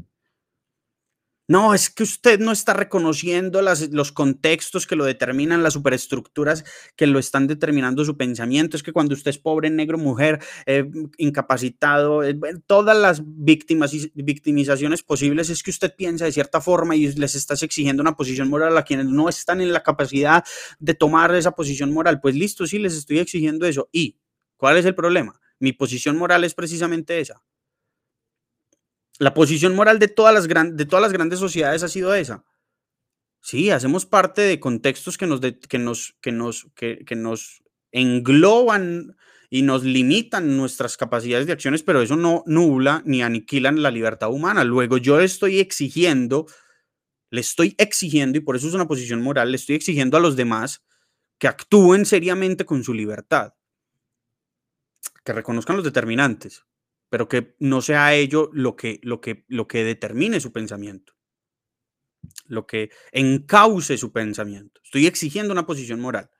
No, 1.50 1.74
es 1.74 1.90
que 1.90 2.04
usted 2.04 2.40
no 2.40 2.54
está 2.54 2.74
reconociendo 2.74 3.62
los 3.62 4.12
contextos 4.14 4.88
que 4.88 4.96
lo 4.96 5.04
determinan, 5.04 5.62
las 5.62 5.74
superestructuras 5.74 6.64
que 6.96 7.06
lo 7.06 7.20
están 7.20 7.48
determinando 7.48 8.06
su 8.06 8.16
pensamiento. 8.16 8.78
Es 8.78 8.84
que 8.84 8.94
cuando 8.94 9.14
usted 9.14 9.32
es 9.32 9.40
pobre, 9.40 9.70
negro, 9.70 9.98
mujer, 9.98 10.40
eh, 10.66 10.90
incapacitado, 11.18 12.24
eh, 12.24 12.40
todas 12.66 12.98
las 12.98 13.22
víctimas 13.26 13.92
victimizaciones 14.14 15.04
posibles, 15.04 15.50
es 15.50 15.64
que 15.64 15.72
usted 15.72 15.94
piensa 15.94 16.24
de 16.24 16.32
cierta 16.32 16.62
forma 16.62 16.96
y 16.96 17.12
les 17.12 17.36
estás 17.36 17.62
exigiendo 17.62 18.02
una 18.02 18.16
posición 18.16 18.50
moral 18.50 18.78
a 18.78 18.84
quienes 18.84 19.08
no 19.08 19.28
están 19.28 19.60
en 19.60 19.74
la 19.74 19.84
capacidad 19.84 20.46
de 20.80 20.94
tomar 20.94 21.36
esa 21.36 21.52
posición 21.52 21.92
moral. 21.92 22.22
Pues 22.22 22.36
listo, 22.36 22.66
sí, 22.66 22.80
les 22.80 22.96
estoy 22.96 23.20
exigiendo 23.20 23.66
eso. 23.66 23.90
¿Y 23.92 24.18
cuál 24.56 24.78
es 24.78 24.86
el 24.86 24.96
problema? 24.96 25.42
Mi 25.60 25.74
posición 25.74 26.18
moral 26.18 26.46
es 26.46 26.54
precisamente 26.54 27.20
esa 27.20 27.44
la 29.24 29.34
posición 29.34 29.74
moral 29.74 30.00
de 30.00 30.10
todas 30.10 30.34
las, 30.34 30.48
de 30.76 30.86
todas 30.86 31.02
las 31.02 31.14
grandes 31.14 31.40
sociedades 31.40 31.82
ha 31.82 31.88
sido 31.88 32.14
esa. 32.14 32.44
Sí, 33.42 33.70
hacemos 33.72 34.06
parte 34.06 34.42
de 34.42 34.60
contextos 34.60 35.18
que 35.18 35.28
nos, 35.28 35.40
que 35.42 35.78
nos, 35.78 36.16
que 36.22 36.32
nos, 36.32 36.68
que, 36.76 37.16
nos 37.16 37.64
engloban 37.92 39.16
y 39.50 39.62
nos 39.62 39.84
limitan 39.84 40.58
nuestras 40.58 40.98
capacidades 40.98 41.48
de 41.48 41.54
acciones, 41.54 41.84
pero 41.84 42.02
eso 42.02 42.16
no 42.16 42.44
nubla 42.48 43.02
ni 43.06 43.22
aniquilan 43.22 43.82
la 43.82 43.92
libertad 43.92 44.30
humana. 44.30 44.64
Luego 44.64 44.98
yo 44.98 45.20
estoy 45.20 45.60
exigiendo, 45.60 46.48
le 47.30 47.42
estoy 47.42 47.76
exigiendo, 47.78 48.38
y 48.38 48.42
por 48.42 48.56
eso 48.56 48.68
es 48.68 48.74
una 48.74 48.88
posición 48.88 49.22
moral, 49.22 49.52
le 49.52 49.58
estoy 49.58 49.76
exigiendo 49.76 50.18
a 50.18 50.22
los 50.22 50.36
demás 50.36 50.84
que 51.38 51.48
actúen 51.48 52.06
seriamente 52.06 52.66
con 52.66 52.84
su 52.84 52.94
libertad, 52.94 53.54
que 55.24 55.34
reconozcan 55.34 55.76
los 55.76 55.86
determinantes, 55.86 56.66
pero 57.14 57.30
que 57.30 57.56
no 57.60 57.84
sea 57.84 58.16
ello 58.16 58.50
lo 58.54 58.76
que, 58.76 59.00
lo 59.04 59.22
que, 59.22 59.46
lo 59.48 59.68
que 59.68 59.84
determine 59.84 60.40
su 60.40 60.52
pensamiento, 60.52 61.14
lo 62.48 62.66
que 62.66 62.90
encauce 63.12 64.00
su 64.00 64.12
pensamiento. 64.12 64.82
Estoy 64.84 65.06
exigiendo 65.06 65.54
una 65.54 65.68
posición 65.68 66.00
moral. 66.00 66.32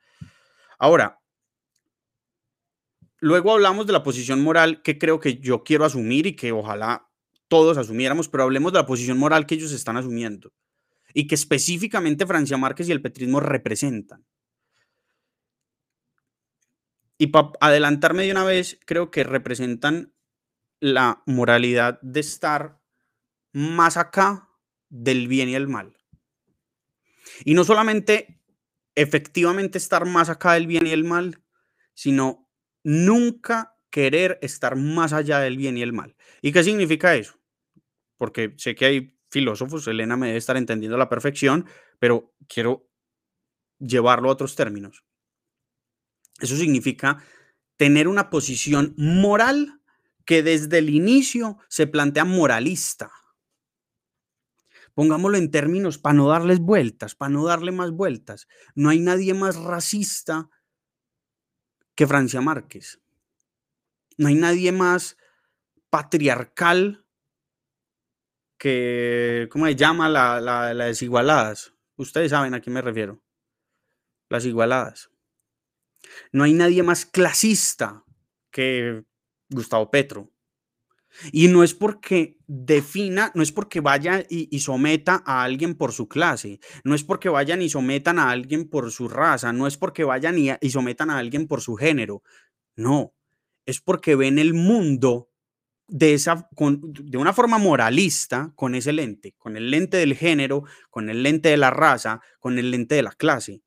Ahora, 0.80 1.20
luego 3.20 3.52
hablamos 3.52 3.86
de 3.86 3.92
la 3.92 4.02
posición 4.02 4.42
moral 4.42 4.82
que 4.82 4.98
creo 4.98 5.20
que 5.20 5.38
yo 5.38 5.62
quiero 5.62 5.84
asumir 5.84 6.26
y 6.26 6.34
que 6.34 6.50
ojalá 6.50 7.08
todos 7.46 7.78
asumiéramos, 7.78 8.28
pero 8.28 8.42
hablemos 8.42 8.72
de 8.72 8.80
la 8.80 8.86
posición 8.86 9.16
moral 9.16 9.46
que 9.46 9.54
ellos 9.54 9.70
están 9.70 9.96
asumiendo 9.96 10.52
y 11.12 11.28
que 11.28 11.36
específicamente 11.36 12.26
Francia 12.26 12.56
Márquez 12.56 12.88
y 12.88 12.90
el 12.90 13.00
petrismo 13.00 13.38
representan. 13.38 14.26
Y 17.16 17.28
para 17.28 17.52
adelantarme 17.60 18.24
de 18.24 18.32
una 18.32 18.42
vez, 18.42 18.80
creo 18.84 19.12
que 19.12 19.22
representan 19.22 20.13
la 20.84 21.22
moralidad 21.24 21.98
de 22.02 22.20
estar 22.20 22.78
más 23.54 23.96
acá 23.96 24.50
del 24.90 25.28
bien 25.28 25.48
y 25.48 25.54
el 25.54 25.66
mal. 25.66 25.96
Y 27.42 27.54
no 27.54 27.64
solamente 27.64 28.42
efectivamente 28.94 29.78
estar 29.78 30.04
más 30.04 30.28
acá 30.28 30.52
del 30.52 30.66
bien 30.66 30.86
y 30.86 30.90
el 30.90 31.04
mal, 31.04 31.42
sino 31.94 32.50
nunca 32.82 33.78
querer 33.88 34.38
estar 34.42 34.76
más 34.76 35.14
allá 35.14 35.38
del 35.38 35.56
bien 35.56 35.78
y 35.78 35.82
el 35.82 35.94
mal. 35.94 36.16
¿Y 36.42 36.52
qué 36.52 36.62
significa 36.62 37.16
eso? 37.16 37.40
Porque 38.18 38.52
sé 38.58 38.74
que 38.74 38.84
hay 38.84 39.18
filósofos, 39.30 39.88
Elena 39.88 40.18
me 40.18 40.26
debe 40.26 40.38
estar 40.38 40.58
entendiendo 40.58 40.96
a 40.96 40.98
la 40.98 41.08
perfección, 41.08 41.64
pero 41.98 42.34
quiero 42.46 42.90
llevarlo 43.78 44.28
a 44.28 44.32
otros 44.32 44.54
términos. 44.54 45.02
Eso 46.40 46.56
significa 46.56 47.24
tener 47.78 48.06
una 48.06 48.28
posición 48.28 48.92
moral 48.98 49.80
que 50.24 50.42
desde 50.42 50.78
el 50.78 50.90
inicio 50.90 51.58
se 51.68 51.86
plantea 51.86 52.24
moralista. 52.24 53.12
Pongámoslo 54.94 55.36
en 55.36 55.50
términos 55.50 55.98
para 55.98 56.14
no 56.14 56.28
darles 56.28 56.60
vueltas, 56.60 57.14
para 57.14 57.30
no 57.30 57.44
darle 57.44 57.72
más 57.72 57.90
vueltas. 57.90 58.46
No 58.74 58.90
hay 58.90 59.00
nadie 59.00 59.34
más 59.34 59.56
racista 59.56 60.50
que 61.94 62.06
Francia 62.06 62.40
Márquez. 62.40 63.00
No 64.16 64.28
hay 64.28 64.36
nadie 64.36 64.70
más 64.70 65.16
patriarcal 65.90 67.04
que, 68.56 69.48
¿cómo 69.50 69.66
se 69.66 69.76
llama? 69.76 70.08
La, 70.08 70.40
la, 70.40 70.72
desigualadas. 70.86 71.74
Ustedes 71.96 72.30
saben 72.30 72.54
a 72.54 72.60
quién 72.60 72.74
me 72.74 72.82
refiero. 72.82 73.20
Las 74.28 74.44
igualadas. 74.44 75.10
No 76.32 76.44
hay 76.44 76.52
nadie 76.52 76.82
más 76.82 77.04
clasista 77.04 78.04
que 78.50 79.04
Gustavo 79.54 79.90
Petro. 79.90 80.30
Y 81.32 81.48
no 81.48 81.62
es 81.62 81.74
porque 81.74 82.38
defina, 82.46 83.30
no 83.34 83.42
es 83.42 83.52
porque 83.52 83.80
vaya 83.80 84.24
y, 84.28 84.58
someta 84.58 85.22
a 85.24 85.44
alguien 85.44 85.74
por 85.74 85.92
su 85.92 86.08
clase, 86.08 86.60
no 86.82 86.94
es 86.94 87.04
porque 87.04 87.28
vayan 87.28 87.62
y 87.62 87.68
sometan 87.68 88.18
a 88.18 88.30
alguien 88.30 88.68
por 88.68 88.90
su 88.90 89.08
raza, 89.08 89.52
no 89.52 89.66
es 89.66 89.76
porque 89.76 90.04
vayan 90.04 90.36
y, 90.38 90.70
sometan 90.70 91.10
a 91.10 91.18
alguien 91.18 91.46
por 91.46 91.60
su 91.60 91.76
género. 91.76 92.22
No, 92.76 93.14
es 93.64 93.80
porque 93.80 94.16
ven 94.16 94.38
el 94.38 94.54
mundo 94.54 95.30
de, 95.86 96.14
esa, 96.14 96.48
de 96.50 97.18
una 97.18 97.32
forma 97.32 97.58
moralista 97.58 98.52
con 98.56 98.74
ese 98.74 98.92
lente, 98.92 99.34
con 99.38 99.56
el 99.56 99.70
lente 99.70 99.98
del 99.98 100.14
género, 100.14 100.64
con 100.90 101.10
el 101.10 101.22
lente 101.22 101.50
de 101.50 101.56
la 101.56 101.70
raza, 101.70 102.20
con 102.40 102.58
el 102.58 102.72
lente 102.72 102.96
de 102.96 103.02
la 103.02 103.12
clase. 103.12 103.62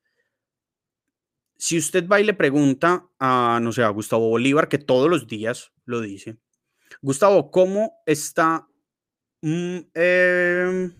Si 1.58 1.76
usted 1.76 2.06
va 2.08 2.20
y 2.20 2.24
le 2.24 2.34
pregunta 2.34 3.08
a, 3.18 3.58
no 3.60 3.72
sé, 3.72 3.82
a 3.82 3.88
Gustavo 3.88 4.28
Bolívar, 4.28 4.68
que 4.68 4.78
todos 4.78 5.10
los 5.10 5.26
días 5.26 5.72
lo 5.84 6.00
dice, 6.00 6.38
Gustavo, 7.02 7.50
¿cómo 7.50 8.00
está... 8.06 8.68
Mm, 9.42 9.78
em, 9.94 10.94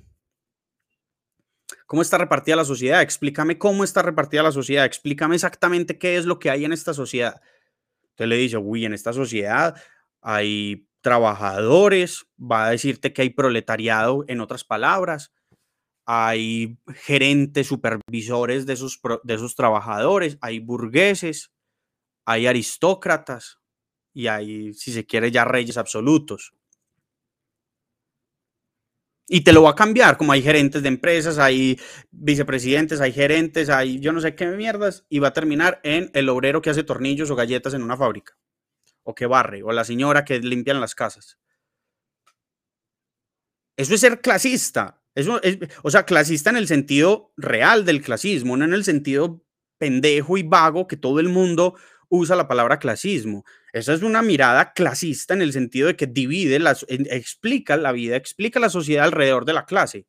¿Cómo 1.86 2.02
está 2.02 2.18
repartida 2.18 2.56
la 2.56 2.64
sociedad? 2.64 3.00
Explícame 3.00 3.56
cómo 3.56 3.82
está 3.82 4.02
repartida 4.02 4.42
la 4.42 4.52
sociedad. 4.52 4.84
Explícame 4.84 5.36
exactamente 5.36 5.98
qué 5.98 6.16
es 6.16 6.26
lo 6.26 6.38
que 6.38 6.50
hay 6.50 6.64
en 6.64 6.72
esta 6.72 6.92
sociedad. 6.92 7.40
Usted 8.10 8.26
le 8.26 8.36
dice, 8.36 8.58
uy, 8.58 8.84
en 8.84 8.92
esta 8.92 9.12
sociedad 9.12 9.74
hay 10.20 10.86
trabajadores, 11.00 12.26
va 12.38 12.66
a 12.66 12.70
decirte 12.70 13.12
que 13.12 13.22
hay 13.22 13.30
proletariado, 13.30 14.24
en 14.28 14.40
otras 14.40 14.64
palabras, 14.64 15.32
hay 16.10 16.78
gerentes, 16.94 17.66
supervisores 17.66 18.64
de 18.64 18.72
esos, 18.72 18.98
de 19.24 19.38
trabajadores, 19.54 20.38
hay 20.40 20.58
burgueses, 20.58 21.52
hay 22.24 22.46
aristócratas, 22.46 23.58
y 24.14 24.26
hay, 24.28 24.72
si 24.72 24.90
se 24.90 25.04
quiere, 25.04 25.30
ya 25.30 25.44
reyes 25.44 25.76
absolutos. 25.76 26.54
Y 29.26 29.42
te 29.42 29.52
lo 29.52 29.62
va 29.62 29.70
a 29.72 29.74
cambiar, 29.74 30.16
como 30.16 30.32
hay 30.32 30.40
gerentes 30.40 30.82
de 30.82 30.88
empresas, 30.88 31.36
hay 31.36 31.78
vicepresidentes, 32.10 33.02
hay 33.02 33.12
gerentes, 33.12 33.68
hay 33.68 34.00
yo 34.00 34.10
no 34.12 34.22
sé 34.22 34.34
qué 34.34 34.46
mierdas, 34.46 35.04
y 35.10 35.18
va 35.18 35.28
a 35.28 35.34
terminar 35.34 35.78
en 35.84 36.10
el 36.14 36.30
obrero 36.30 36.62
que 36.62 36.70
hace 36.70 36.84
tornillos 36.84 37.30
o 37.30 37.36
galletas 37.36 37.74
en 37.74 37.82
una 37.82 37.98
fábrica, 37.98 38.38
o 39.02 39.14
que 39.14 39.26
barre, 39.26 39.62
o 39.62 39.72
la 39.72 39.84
señora 39.84 40.24
que 40.24 40.38
limpia 40.40 40.72
las 40.72 40.94
casas. 40.94 41.38
Eso 43.76 43.94
es 43.94 44.00
ser 44.00 44.22
clasista. 44.22 44.97
Eso 45.18 45.42
es, 45.42 45.58
o 45.82 45.90
sea, 45.90 46.04
clasista 46.04 46.48
en 46.50 46.56
el 46.56 46.68
sentido 46.68 47.32
real 47.36 47.84
del 47.84 48.02
clasismo, 48.02 48.56
no 48.56 48.64
en 48.64 48.72
el 48.72 48.84
sentido 48.84 49.44
pendejo 49.76 50.38
y 50.38 50.44
vago 50.44 50.86
que 50.86 50.96
todo 50.96 51.18
el 51.18 51.28
mundo 51.28 51.74
usa 52.08 52.36
la 52.36 52.46
palabra 52.46 52.78
clasismo. 52.78 53.44
Esa 53.72 53.94
es 53.94 54.02
una 54.02 54.22
mirada 54.22 54.72
clasista 54.72 55.34
en 55.34 55.42
el 55.42 55.52
sentido 55.52 55.88
de 55.88 55.96
que 55.96 56.06
divide, 56.06 56.60
las, 56.60 56.86
explica 56.88 57.76
la 57.76 57.90
vida, 57.90 58.14
explica 58.14 58.60
la 58.60 58.70
sociedad 58.70 59.06
alrededor 59.06 59.44
de 59.44 59.54
la 59.54 59.66
clase. 59.66 60.06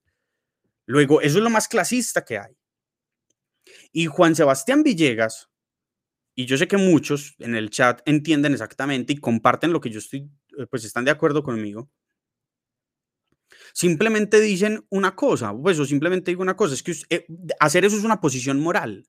Luego, 0.85 1.21
eso 1.21 1.39
es 1.39 1.43
lo 1.43 1.49
más 1.49 1.67
clasista 1.67 2.23
que 2.23 2.37
hay. 2.37 2.55
Y 3.91 4.05
Juan 4.05 4.35
Sebastián 4.35 4.83
Villegas, 4.83 5.49
y 6.35 6.45
yo 6.45 6.55
sé 6.55 6.67
que 6.67 6.77
muchos 6.77 7.33
en 7.39 7.55
el 7.55 7.71
chat 7.71 8.03
entienden 8.05 8.53
exactamente 8.53 9.13
y 9.13 9.17
comparten 9.17 9.73
lo 9.73 9.81
que 9.81 9.89
yo 9.89 9.97
estoy, 9.97 10.29
eh, 10.55 10.67
pues 10.69 10.85
están 10.85 11.03
de 11.03 11.11
acuerdo 11.11 11.41
conmigo. 11.41 11.89
Simplemente 13.79 14.41
dicen 14.41 14.85
una 14.89 15.15
cosa, 15.15 15.53
pues 15.53 15.79
o 15.79 15.85
simplemente 15.85 16.31
digo 16.31 16.41
una 16.41 16.57
cosa, 16.57 16.73
es 16.73 16.83
que 16.83 16.93
eh, 17.09 17.25
hacer 17.61 17.85
eso 17.85 17.95
es 17.95 18.03
una 18.03 18.19
posición 18.19 18.59
moral. 18.59 19.07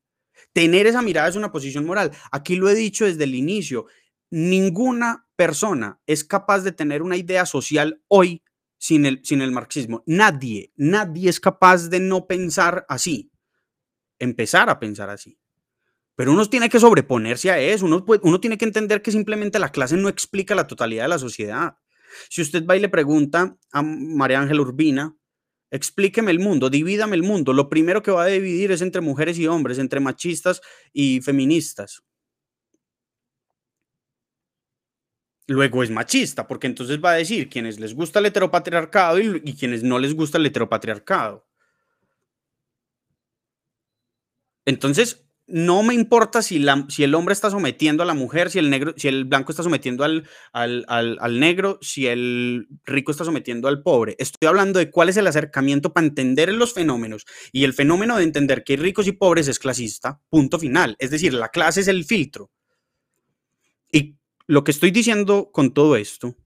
Tener 0.53 0.87
esa 0.87 1.03
mirada 1.03 1.27
es 1.27 1.35
una 1.35 1.51
posición 1.51 1.85
moral. 1.85 2.13
Aquí 2.31 2.55
lo 2.55 2.69
he 2.69 2.77
dicho 2.77 3.05
desde 3.05 3.25
el 3.25 3.35
inicio. 3.35 3.87
Ninguna 4.31 5.27
persona 5.35 6.01
es 6.07 6.23
capaz 6.23 6.61
de 6.61 6.71
tener 6.71 7.03
una 7.03 7.17
idea 7.17 7.47
social 7.47 8.01
hoy 8.07 8.45
sin 8.79 9.07
el, 9.07 9.21
sin 9.25 9.43
el 9.43 9.51
marxismo. 9.51 10.05
Nadie, 10.07 10.73
nadie 10.77 11.31
es 11.31 11.41
capaz 11.41 11.89
de 11.89 11.99
no 11.99 12.29
pensar 12.29 12.87
así. 12.89 13.33
Empezar 14.21 14.71
a 14.71 14.79
pensar 14.79 15.11
así. 15.11 15.37
Pero 16.15 16.31
uno 16.31 16.49
tiene 16.49 16.69
que 16.69 16.79
sobreponerse 16.79 17.51
a 17.51 17.59
eso. 17.59 17.87
Uno, 17.87 18.05
uno 18.23 18.41
tiene 18.41 18.57
que 18.57 18.67
entender 18.67 19.03
que 19.03 19.11
simplemente 19.11 19.59
la 19.59 19.73
clase 19.73 19.97
no 19.97 20.09
explica 20.09 20.55
la 20.55 20.69
totalidad 20.69 21.07
de 21.07 21.09
la 21.09 21.19
sociedad. 21.19 21.77
Si 22.29 22.43
usted 22.43 22.67
va 22.67 22.77
y 22.77 22.81
le 22.81 22.89
pregunta 22.89 23.57
a 23.73 23.83
María 23.83 24.41
Ángela 24.41 24.63
Urbina, 24.63 25.15
Explíqueme 25.71 26.33
el 26.33 26.41
mundo, 26.41 26.69
divídame 26.69 27.15
el 27.15 27.23
mundo. 27.23 27.53
Lo 27.53 27.69
primero 27.69 28.03
que 28.03 28.11
va 28.11 28.25
a 28.25 28.27
dividir 28.27 28.73
es 28.73 28.83
entre 28.83 29.01
mujeres 29.01 29.39
y 29.39 29.47
hombres, 29.47 29.79
entre 29.79 30.01
machistas 30.01 30.61
y 30.93 31.21
feministas. 31.21 32.03
Luego 35.47 35.83
es 35.83 35.91
machista, 35.91 36.47
porque 36.47 36.67
entonces 36.67 37.01
va 37.03 37.13
a 37.13 37.17
decir 37.17 37.49
quienes 37.49 37.79
les 37.79 37.95
gusta 37.95 38.19
el 38.19 38.27
heteropatriarcado 38.27 39.21
y, 39.21 39.43
y 39.45 39.55
quienes 39.55 39.83
no 39.83 39.99
les 39.99 40.15
gusta 40.15 40.39
el 40.39 40.47
heteropatriarcado. 40.47 41.47
Entonces, 44.65 45.25
no 45.51 45.83
me 45.83 45.95
importa 45.95 46.43
si, 46.43 46.57
el 46.57 47.15
hombre 47.15 47.33
está 47.33 47.51
sometiendo 47.51 48.03
a 48.03 48.07
la 48.07 48.15
mujer, 48.15 48.51
si 48.51 48.59
el, 48.59 48.71
negro, 48.71 48.95
si 48.97 49.09
el 49.09 49.25
blanco 49.25 49.53
está 49.53 49.63
sometiendo 49.63 50.05
al, 50.05 50.29
al, 50.53 51.41
negro, 51.41 51.79
si 51.83 52.07
el 52.07 52.69
rico 52.85 53.11
está 53.11 53.25
sometiendo 53.25 53.69
al 53.69 53.83
pobre. 53.83 54.17
Estoy 54.19 54.49
hablando 54.49 54.79
de 54.79 54.91
cuál 54.91 55.09
es 55.09 55.17
el 55.17 55.27
acercamiento 55.27 55.93
para 55.93 56.07
entender 56.07 56.53
los 56.53 56.73
fenómenos. 56.73 57.27
Y 57.53 57.65
el 57.65 57.73
fenómeno 57.73 58.17
de 58.17 58.25
entender 58.25 58.65
que 58.65 58.77
ricos 58.77 59.07
y 59.07 59.13
pobres 59.13 59.49
es 59.49 59.59
clasista, 59.59 60.21
punto 60.29 60.59
final. 60.59 60.97
Es 60.99 61.11
decir, 61.11 61.35
la 61.35 61.49
clase 61.49 61.81
es 61.81 61.89
el 61.89 62.05
filtro. 62.05 62.51
Y 63.93 64.17
lo 64.47 64.65
que 64.65 64.71
estoy 64.71 64.91
diciendo 64.91 65.51
con 65.53 65.75
todo 65.75 65.97
esto 65.97 66.37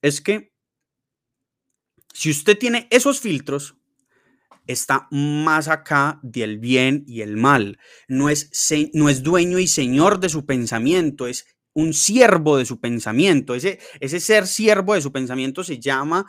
es 0.00 0.20
que 0.20 0.52
si 2.12 2.30
usted 2.30 2.56
tiene 2.56 2.86
esos 2.90 3.20
filtros, 3.20 3.76
está 4.66 5.08
más 5.10 5.68
acá 5.68 6.18
del 6.22 6.58
bien 6.58 7.04
y 7.06 7.20
el 7.22 7.36
mal. 7.36 7.78
No 8.08 8.28
es, 8.28 8.50
no 8.92 9.08
es 9.08 9.22
dueño 9.22 9.58
y 9.58 9.66
señor 9.66 10.20
de 10.20 10.28
su 10.28 10.46
pensamiento, 10.46 11.26
es 11.26 11.46
un 11.72 11.92
siervo 11.92 12.56
de 12.56 12.64
su 12.64 12.80
pensamiento. 12.80 13.54
Ese, 13.54 13.78
ese 14.00 14.20
ser 14.20 14.46
siervo 14.46 14.94
de 14.94 15.02
su 15.02 15.12
pensamiento 15.12 15.64
se 15.64 15.78
llama 15.78 16.26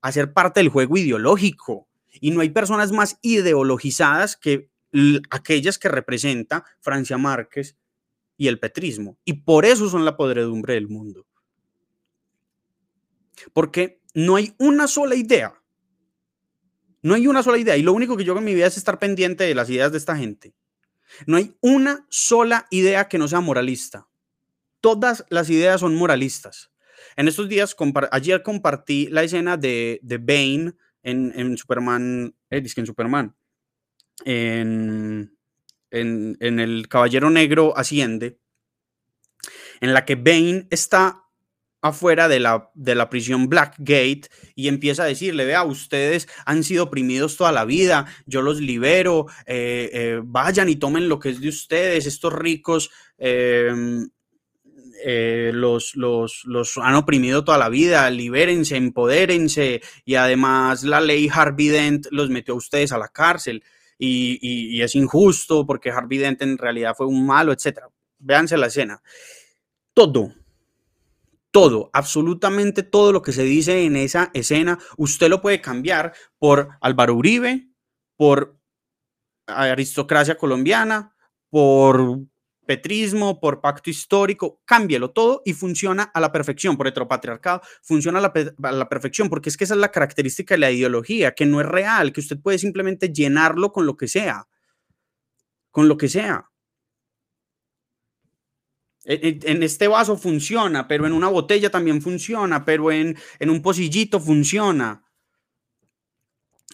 hacer 0.00 0.32
parte 0.32 0.60
del 0.60 0.68
juego 0.68 0.96
ideológico. 0.96 1.88
Y 2.20 2.30
no 2.30 2.40
hay 2.40 2.50
personas 2.50 2.92
más 2.92 3.18
ideologizadas 3.22 4.36
que 4.36 4.70
aquellas 5.30 5.78
que 5.78 5.88
representa 5.88 6.64
Francia 6.80 7.18
Márquez 7.18 7.76
y 8.38 8.48
el 8.48 8.58
petrismo. 8.58 9.18
Y 9.24 9.34
por 9.34 9.66
eso 9.66 9.88
son 9.88 10.04
la 10.04 10.16
podredumbre 10.16 10.74
del 10.74 10.88
mundo. 10.88 11.26
Porque 13.52 14.00
no 14.14 14.36
hay 14.36 14.54
una 14.58 14.88
sola 14.88 15.14
idea 15.14 15.55
no 17.06 17.14
hay 17.14 17.28
una 17.28 17.44
sola 17.44 17.56
idea 17.56 17.76
y 17.76 17.82
lo 17.82 17.92
único 17.92 18.16
que 18.16 18.24
yo 18.24 18.32
hago 18.32 18.40
en 18.40 18.46
mi 18.46 18.54
vida 18.54 18.66
es 18.66 18.76
estar 18.76 18.98
pendiente 18.98 19.44
de 19.44 19.54
las 19.54 19.70
ideas 19.70 19.92
de 19.92 19.98
esta 19.98 20.16
gente. 20.16 20.54
No 21.24 21.36
hay 21.36 21.54
una 21.60 22.04
sola 22.10 22.66
idea 22.70 23.06
que 23.06 23.16
no 23.16 23.28
sea 23.28 23.40
moralista. 23.40 24.08
Todas 24.80 25.24
las 25.28 25.48
ideas 25.48 25.78
son 25.80 25.94
moralistas. 25.94 26.72
En 27.14 27.28
estos 27.28 27.48
días, 27.48 27.76
ayer 28.10 28.42
compartí 28.42 29.06
la 29.06 29.22
escena 29.22 29.56
de, 29.56 30.00
de 30.02 30.18
Bane 30.18 30.74
en, 31.04 31.32
en 31.36 31.56
Superman, 31.56 32.34
eh, 32.50 32.66
en 32.76 32.86
Superman, 32.86 33.36
en, 34.24 35.38
en, 35.92 36.58
El 36.58 36.88
Caballero 36.88 37.30
Negro 37.30 37.78
Asciende, 37.78 38.40
en 39.80 39.94
la 39.94 40.04
que 40.04 40.16
Bane 40.16 40.66
está 40.70 41.22
afuera 41.88 42.28
de 42.28 42.40
la, 42.40 42.70
de 42.74 42.94
la 42.94 43.08
prisión 43.08 43.48
Blackgate 43.48 44.28
y 44.54 44.68
empieza 44.68 45.04
a 45.04 45.06
decirle, 45.06 45.44
vea, 45.44 45.64
ustedes 45.64 46.28
han 46.44 46.64
sido 46.64 46.84
oprimidos 46.84 47.36
toda 47.36 47.52
la 47.52 47.64
vida, 47.64 48.06
yo 48.26 48.42
los 48.42 48.60
libero, 48.60 49.26
eh, 49.46 49.90
eh, 49.92 50.20
vayan 50.22 50.68
y 50.68 50.76
tomen 50.76 51.08
lo 51.08 51.18
que 51.18 51.30
es 51.30 51.40
de 51.40 51.48
ustedes, 51.48 52.06
estos 52.06 52.32
ricos 52.32 52.90
em, 53.18 54.08
eh, 55.04 55.50
los, 55.52 55.94
los, 55.94 56.42
los, 56.46 56.78
han 56.78 56.94
oprimido 56.94 57.44
toda 57.44 57.58
la 57.58 57.68
vida, 57.68 58.10
libérense, 58.10 58.76
empodérense 58.76 59.82
y 60.04 60.14
además 60.14 60.84
la 60.84 61.00
ley 61.00 61.28
Harvey 61.32 61.68
Dent 61.68 62.06
los 62.10 62.30
metió 62.30 62.54
a 62.54 62.56
ustedes 62.56 62.92
a 62.92 62.98
la 62.98 63.08
cárcel 63.08 63.62
y, 63.98 64.82
es 64.82 64.94
injusto 64.94 65.66
porque 65.66 65.90
Harvey 65.90 66.18
Dent 66.18 66.42
en 66.42 66.58
realidad 66.58 66.94
fue 66.96 67.06
un 67.06 67.26
malo, 67.26 67.52
etc. 67.52 67.80
véanse 68.18 68.56
la 68.56 68.66
escena. 68.66 69.02
Todo, 69.94 70.34
todo, 71.56 71.88
absolutamente 71.94 72.82
todo 72.82 73.12
lo 73.12 73.22
que 73.22 73.32
se 73.32 73.42
dice 73.42 73.86
en 73.86 73.96
esa 73.96 74.30
escena, 74.34 74.78
usted 74.98 75.30
lo 75.30 75.40
puede 75.40 75.62
cambiar 75.62 76.12
por 76.36 76.68
Álvaro 76.82 77.14
Uribe, 77.14 77.70
por 78.14 78.58
aristocracia 79.46 80.36
colombiana, 80.36 81.16
por 81.48 82.18
petrismo, 82.66 83.40
por 83.40 83.62
pacto 83.62 83.88
histórico, 83.88 84.60
cámbielo 84.66 85.12
todo 85.12 85.40
y 85.46 85.54
funciona 85.54 86.02
a 86.02 86.20
la 86.20 86.30
perfección, 86.30 86.76
por 86.76 86.88
heteropatriarcado, 86.88 87.62
funciona 87.80 88.18
a 88.18 88.20
la, 88.20 88.34
a 88.62 88.72
la, 88.72 88.88
perfección, 88.90 89.30
porque 89.30 89.48
es 89.48 89.56
que 89.56 89.64
esa 89.64 89.72
es 89.72 89.80
la 89.80 89.90
característica 89.90 90.52
de 90.56 90.58
la 90.58 90.70
ideología, 90.70 91.32
que 91.32 91.46
no 91.46 91.62
es 91.62 91.66
real, 91.66 92.12
que 92.12 92.20
usted 92.20 92.38
puede 92.38 92.58
simplemente 92.58 93.08
llenarlo 93.14 93.72
con 93.72 93.86
lo 93.86 93.96
que 93.96 94.08
sea, 94.08 94.46
con 95.70 95.88
lo 95.88 95.96
que 95.96 96.10
sea. 96.10 96.50
En 99.08 99.62
este 99.62 99.86
vaso 99.86 100.16
funciona, 100.16 100.88
pero 100.88 101.06
en 101.06 101.12
una 101.12 101.28
botella 101.28 101.70
también 101.70 102.02
funciona, 102.02 102.64
pero 102.64 102.90
en, 102.90 103.16
en 103.38 103.50
un 103.50 103.62
pocillito 103.62 104.18
funciona. 104.18 105.04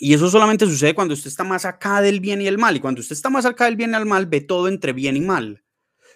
Y 0.00 0.14
eso 0.14 0.30
solamente 0.30 0.66
sucede 0.66 0.94
cuando 0.94 1.14
usted 1.14 1.28
está 1.28 1.44
más 1.44 1.64
acá 1.64 2.00
del 2.00 2.20
bien 2.20 2.40
y 2.40 2.46
el 2.46 2.58
mal. 2.58 2.74
Y 2.74 2.80
cuando 2.80 3.00
usted 3.00 3.12
está 3.12 3.30
más 3.30 3.44
acá 3.44 3.66
del 3.66 3.76
bien 3.76 3.92
y 3.92 3.96
el 3.96 4.06
mal, 4.06 4.26
ve 4.26 4.40
todo 4.40 4.68
entre 4.68 4.92
bien 4.92 5.16
y 5.16 5.20
mal. 5.20 5.62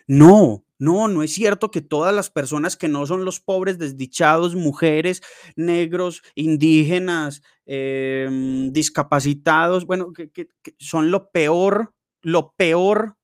No, 0.07 0.65
no, 0.79 1.07
no 1.09 1.23
es 1.23 1.33
cierto 1.33 1.71
que 1.71 1.83
todas 1.83 2.15
las 2.15 2.31
personas 2.31 2.77
que 2.77 2.89
no 2.89 3.07
son 3.07 3.25
los 3.25 3.41
pobres, 3.41 3.79
desdichados, 3.79 4.55
mujeres, 4.55 5.23
negros, 5.55 6.23
indígenas, 6.35 7.43
em, 7.67 8.73
discapacitados, 8.73 9.85
bueno, 9.87 10.13
que 10.13 10.49
son 10.79 11.11
lo 11.11 11.31
peor, 11.31 11.95
lo 12.23 12.55
peor, 12.57 13.17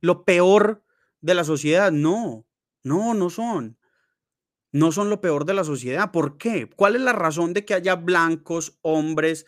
lo 0.00 0.24
peor 0.24 0.82
de 1.20 1.34
la 1.34 1.44
sociedad. 1.44 1.92
No, 1.92 2.46
no, 2.82 3.14
no 3.14 3.30
son. 3.30 3.78
No 4.72 4.92
son 4.92 5.10
lo 5.10 5.20
peor 5.20 5.44
de 5.44 5.54
la 5.54 5.64
sociedad. 5.64 6.12
¿Por 6.12 6.38
qué? 6.38 6.68
¿Cuál 6.68 6.96
es 6.96 7.02
la 7.02 7.12
razón 7.12 7.52
de 7.54 7.64
que 7.64 7.74
haya 7.74 7.96
blancos, 7.96 8.78
hombres, 8.82 9.46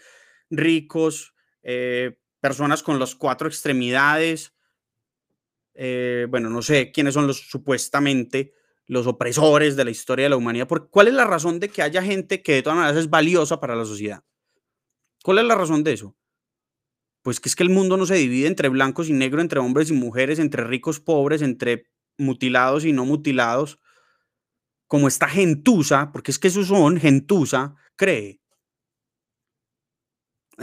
ricos, 0.50 1.35
eh, 1.62 2.19
personas 2.41 2.83
con 2.83 2.99
las 2.99 3.14
cuatro 3.14 3.47
extremidades? 3.49 4.52
Eh, 5.75 6.26
bueno, 6.29 6.50
no 6.50 6.61
sé 6.61 6.93
quiénes 6.93 7.14
son 7.14 7.26
los 7.26 7.49
supuestamente 7.49 8.52
los 8.87 9.07
opresores 9.07 9.76
de 9.76 9.85
la 9.85 9.91
historia 9.91 10.25
de 10.25 10.31
la 10.31 10.37
humanidad. 10.37 10.69
¿Cuál 10.91 11.09
es 11.09 11.14
la 11.14 11.25
razón 11.25 11.61
de 11.61 11.69
que 11.69 11.83
haya 11.83 12.02
gente 12.02 12.43
que 12.43 12.55
de 12.55 12.62
todas 12.62 12.79
maneras 12.79 12.99
es 12.99 13.09
valiosa 13.09 13.61
para 13.61 13.76
la 13.76 13.85
sociedad? 13.85 14.23
¿Cuál 15.23 15.38
es 15.38 15.45
la 15.45 15.55
razón 15.55 15.85
de 15.85 15.93
eso? 15.93 16.17
Pues 17.23 17.38
que 17.38 17.49
es 17.49 17.57
que 17.57 17.62
el 17.62 17.71
mundo 17.71 17.97
no 17.97 18.05
se 18.05 18.17
divide 18.17 18.49
entre 18.49 18.69
blancos 18.69 19.09
y 19.09 19.12
negros, 19.12 19.43
entre 19.43 19.61
hombres 19.61 19.91
y 19.91 19.93
mujeres, 19.93 20.38
entre 20.38 20.64
ricos, 20.64 21.00
pobres, 21.00 21.41
entre 21.41 21.88
mutilados 22.19 22.85
y 22.85 22.93
no 22.93 23.05
mutilados, 23.05 23.79
como 24.87 25.09
esta 25.09 25.29
gentuza, 25.29 26.11
porque 26.12 26.33
es 26.33 26.38
que 26.38 26.49
esos 26.49 26.67
son 26.67 26.99
gentuza, 26.99 27.76
cree. 27.97 28.41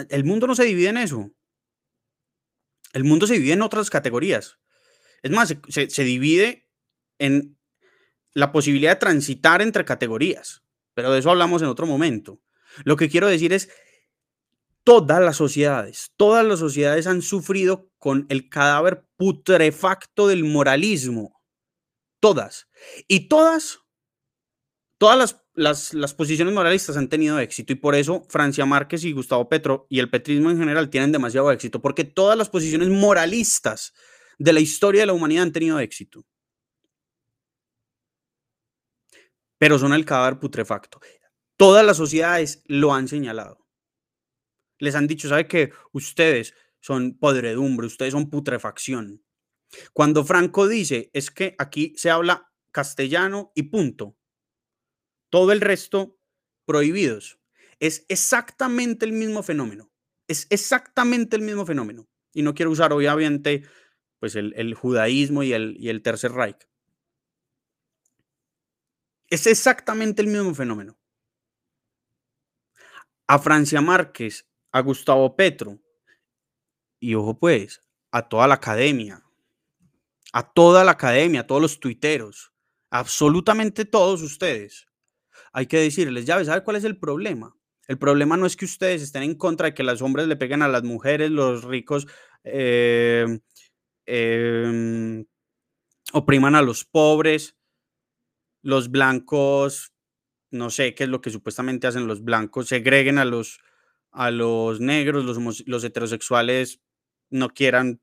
El 0.09 0.23
mundo 0.23 0.47
no 0.47 0.55
se 0.55 0.65
divide 0.65 0.89
en 0.89 0.97
eso. 0.97 1.31
El 2.93 3.05
mundo 3.05 3.25
se 3.25 3.35
divide 3.35 3.53
en 3.53 3.61
otras 3.61 3.89
categorías. 3.89 4.59
Es 5.23 5.31
más, 5.31 5.55
se, 5.67 5.89
se 5.89 6.03
divide 6.03 6.69
en 7.17 7.57
la 8.33 8.51
posibilidad 8.51 8.91
de 8.91 8.99
transitar 8.99 9.61
entre 9.61 9.85
categorías, 9.85 10.63
pero 10.93 11.11
de 11.11 11.19
eso 11.19 11.31
hablamos 11.31 11.61
en 11.61 11.67
otro 11.67 11.85
momento. 11.85 12.41
Lo 12.83 12.95
que 12.95 13.09
quiero 13.09 13.27
decir 13.27 13.53
es 13.53 13.69
todas 14.89 15.21
las 15.21 15.37
sociedades, 15.37 16.13
todas 16.17 16.43
las 16.43 16.57
sociedades 16.57 17.05
han 17.05 17.21
sufrido 17.21 17.91
con 17.99 18.25
el 18.29 18.49
cadáver 18.49 19.05
putrefacto 19.17 20.27
del 20.27 20.43
moralismo. 20.45 21.39
Todas. 22.19 22.67
Y 23.07 23.29
todas, 23.29 23.81
todas 24.97 25.15
las, 25.15 25.45
las, 25.53 25.93
las, 25.93 26.15
posiciones 26.15 26.55
moralistas 26.55 26.97
han 26.97 27.07
tenido 27.07 27.37
éxito. 27.37 27.71
Y 27.71 27.75
por 27.75 27.93
eso 27.93 28.25
Francia 28.29 28.65
Márquez 28.65 29.03
y 29.03 29.11
Gustavo 29.11 29.47
Petro 29.47 29.85
y 29.91 29.99
el 29.99 30.09
petrismo 30.09 30.49
en 30.49 30.57
general 30.57 30.89
tienen 30.89 31.11
demasiado 31.11 31.51
éxito. 31.51 31.83
Porque 31.83 32.03
todas 32.03 32.35
las 32.35 32.49
posiciones 32.49 32.89
moralistas 32.89 33.93
de 34.39 34.53
la 34.53 34.59
historia 34.59 35.03
de 35.03 35.05
la 35.05 35.13
humanidad 35.13 35.43
han 35.43 35.53
tenido 35.53 35.77
éxito. 35.77 36.25
Pero 39.59 39.77
son 39.77 39.93
el 39.93 40.03
cadáver 40.03 40.39
putrefacto. 40.39 40.99
Todas 41.57 41.85
las 41.85 41.97
sociedades 41.97 42.63
lo 42.65 42.91
han 42.91 43.07
señalado 43.07 43.58
les 44.79 44.95
han 44.95 45.07
dicho, 45.07 45.29
¿sabe 45.29 45.47
qué? 45.47 45.71
Ustedes 45.91 46.55
son 46.79 47.17
podredumbre, 47.17 47.87
ustedes 47.87 48.13
son 48.13 48.29
putrefacción. 48.29 49.23
Cuando 49.93 50.25
Franco 50.25 50.67
dice, 50.67 51.11
es 51.13 51.29
que 51.29 51.55
aquí 51.59 51.93
se 51.95 52.09
habla 52.09 52.51
castellano 52.71 53.51
y 53.55 53.63
punto. 53.63 54.17
Todo 55.29 55.51
el 55.51 55.61
resto 55.61 56.17
prohibidos. 56.65 57.39
Es 57.79 58.05
exactamente 58.09 59.05
el 59.05 59.13
mismo 59.13 59.43
fenómeno. 59.43 59.91
Es 60.27 60.47
exactamente 60.49 61.35
el 61.35 61.43
mismo 61.43 61.65
fenómeno. 61.65 62.07
Y 62.33 62.41
no 62.41 62.53
quiero 62.53 62.71
usar, 62.71 62.93
obviamente, 62.93 63.63
pues 64.19 64.35
el, 64.35 64.53
el 64.55 64.73
judaísmo 64.73 65.43
y 65.43 65.53
el, 65.53 65.75
y 65.79 65.89
el 65.89 66.01
Tercer 66.01 66.31
Reich. 66.31 66.67
Es 69.29 69.45
exactamente 69.45 70.21
el 70.21 70.27
mismo 70.27 70.53
fenómeno. 70.55 70.97
A 73.27 73.37
Francia 73.37 73.79
Márquez 73.81 74.48
a 74.71 74.81
Gustavo 74.81 75.35
Petro 75.35 75.79
y 76.99 77.15
ojo 77.15 77.39
pues, 77.39 77.81
a 78.11 78.27
toda 78.27 78.47
la 78.47 78.55
academia, 78.55 79.23
a 80.33 80.51
toda 80.51 80.83
la 80.83 80.91
academia, 80.91 81.41
a 81.41 81.47
todos 81.47 81.61
los 81.61 81.79
tuiteros, 81.79 82.51
absolutamente 82.89 83.85
todos 83.85 84.21
ustedes. 84.21 84.87
Hay 85.53 85.67
que 85.67 85.77
decirles, 85.77 86.25
ya 86.25 86.43
¿sabe 86.43 86.63
cuál 86.63 86.77
es 86.77 86.83
el 86.83 86.97
problema? 86.97 87.55
El 87.87 87.97
problema 87.97 88.37
no 88.37 88.45
es 88.45 88.55
que 88.55 88.65
ustedes 88.65 89.01
estén 89.01 89.23
en 89.23 89.35
contra 89.35 89.67
de 89.67 89.73
que 89.73 89.83
los 89.83 90.01
hombres 90.01 90.27
le 90.27 90.35
peguen 90.35 90.61
a 90.61 90.67
las 90.67 90.83
mujeres, 90.83 91.31
los 91.31 91.63
ricos 91.63 92.05
eh, 92.43 93.39
em, 94.05 95.25
opriman 96.13 96.55
a 96.55 96.61
los 96.61 96.85
pobres, 96.85 97.57
los 98.61 98.91
blancos, 98.91 99.93
no 100.51 100.69
sé 100.69 100.93
qué 100.93 101.05
es 101.05 101.09
lo 101.09 101.21
que 101.21 101.31
supuestamente 101.31 101.87
hacen 101.87 102.07
los 102.07 102.23
blancos, 102.23 102.67
segreguen 102.67 103.17
a 103.17 103.25
los 103.25 103.59
a 104.11 104.31
los 104.31 104.79
negros, 104.79 105.25
los, 105.25 105.67
los 105.67 105.83
heterosexuales 105.83 106.81
no 107.29 107.49
quieran 107.49 108.01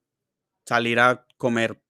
salir 0.64 0.98
a 1.00 1.26
comer 1.36 1.82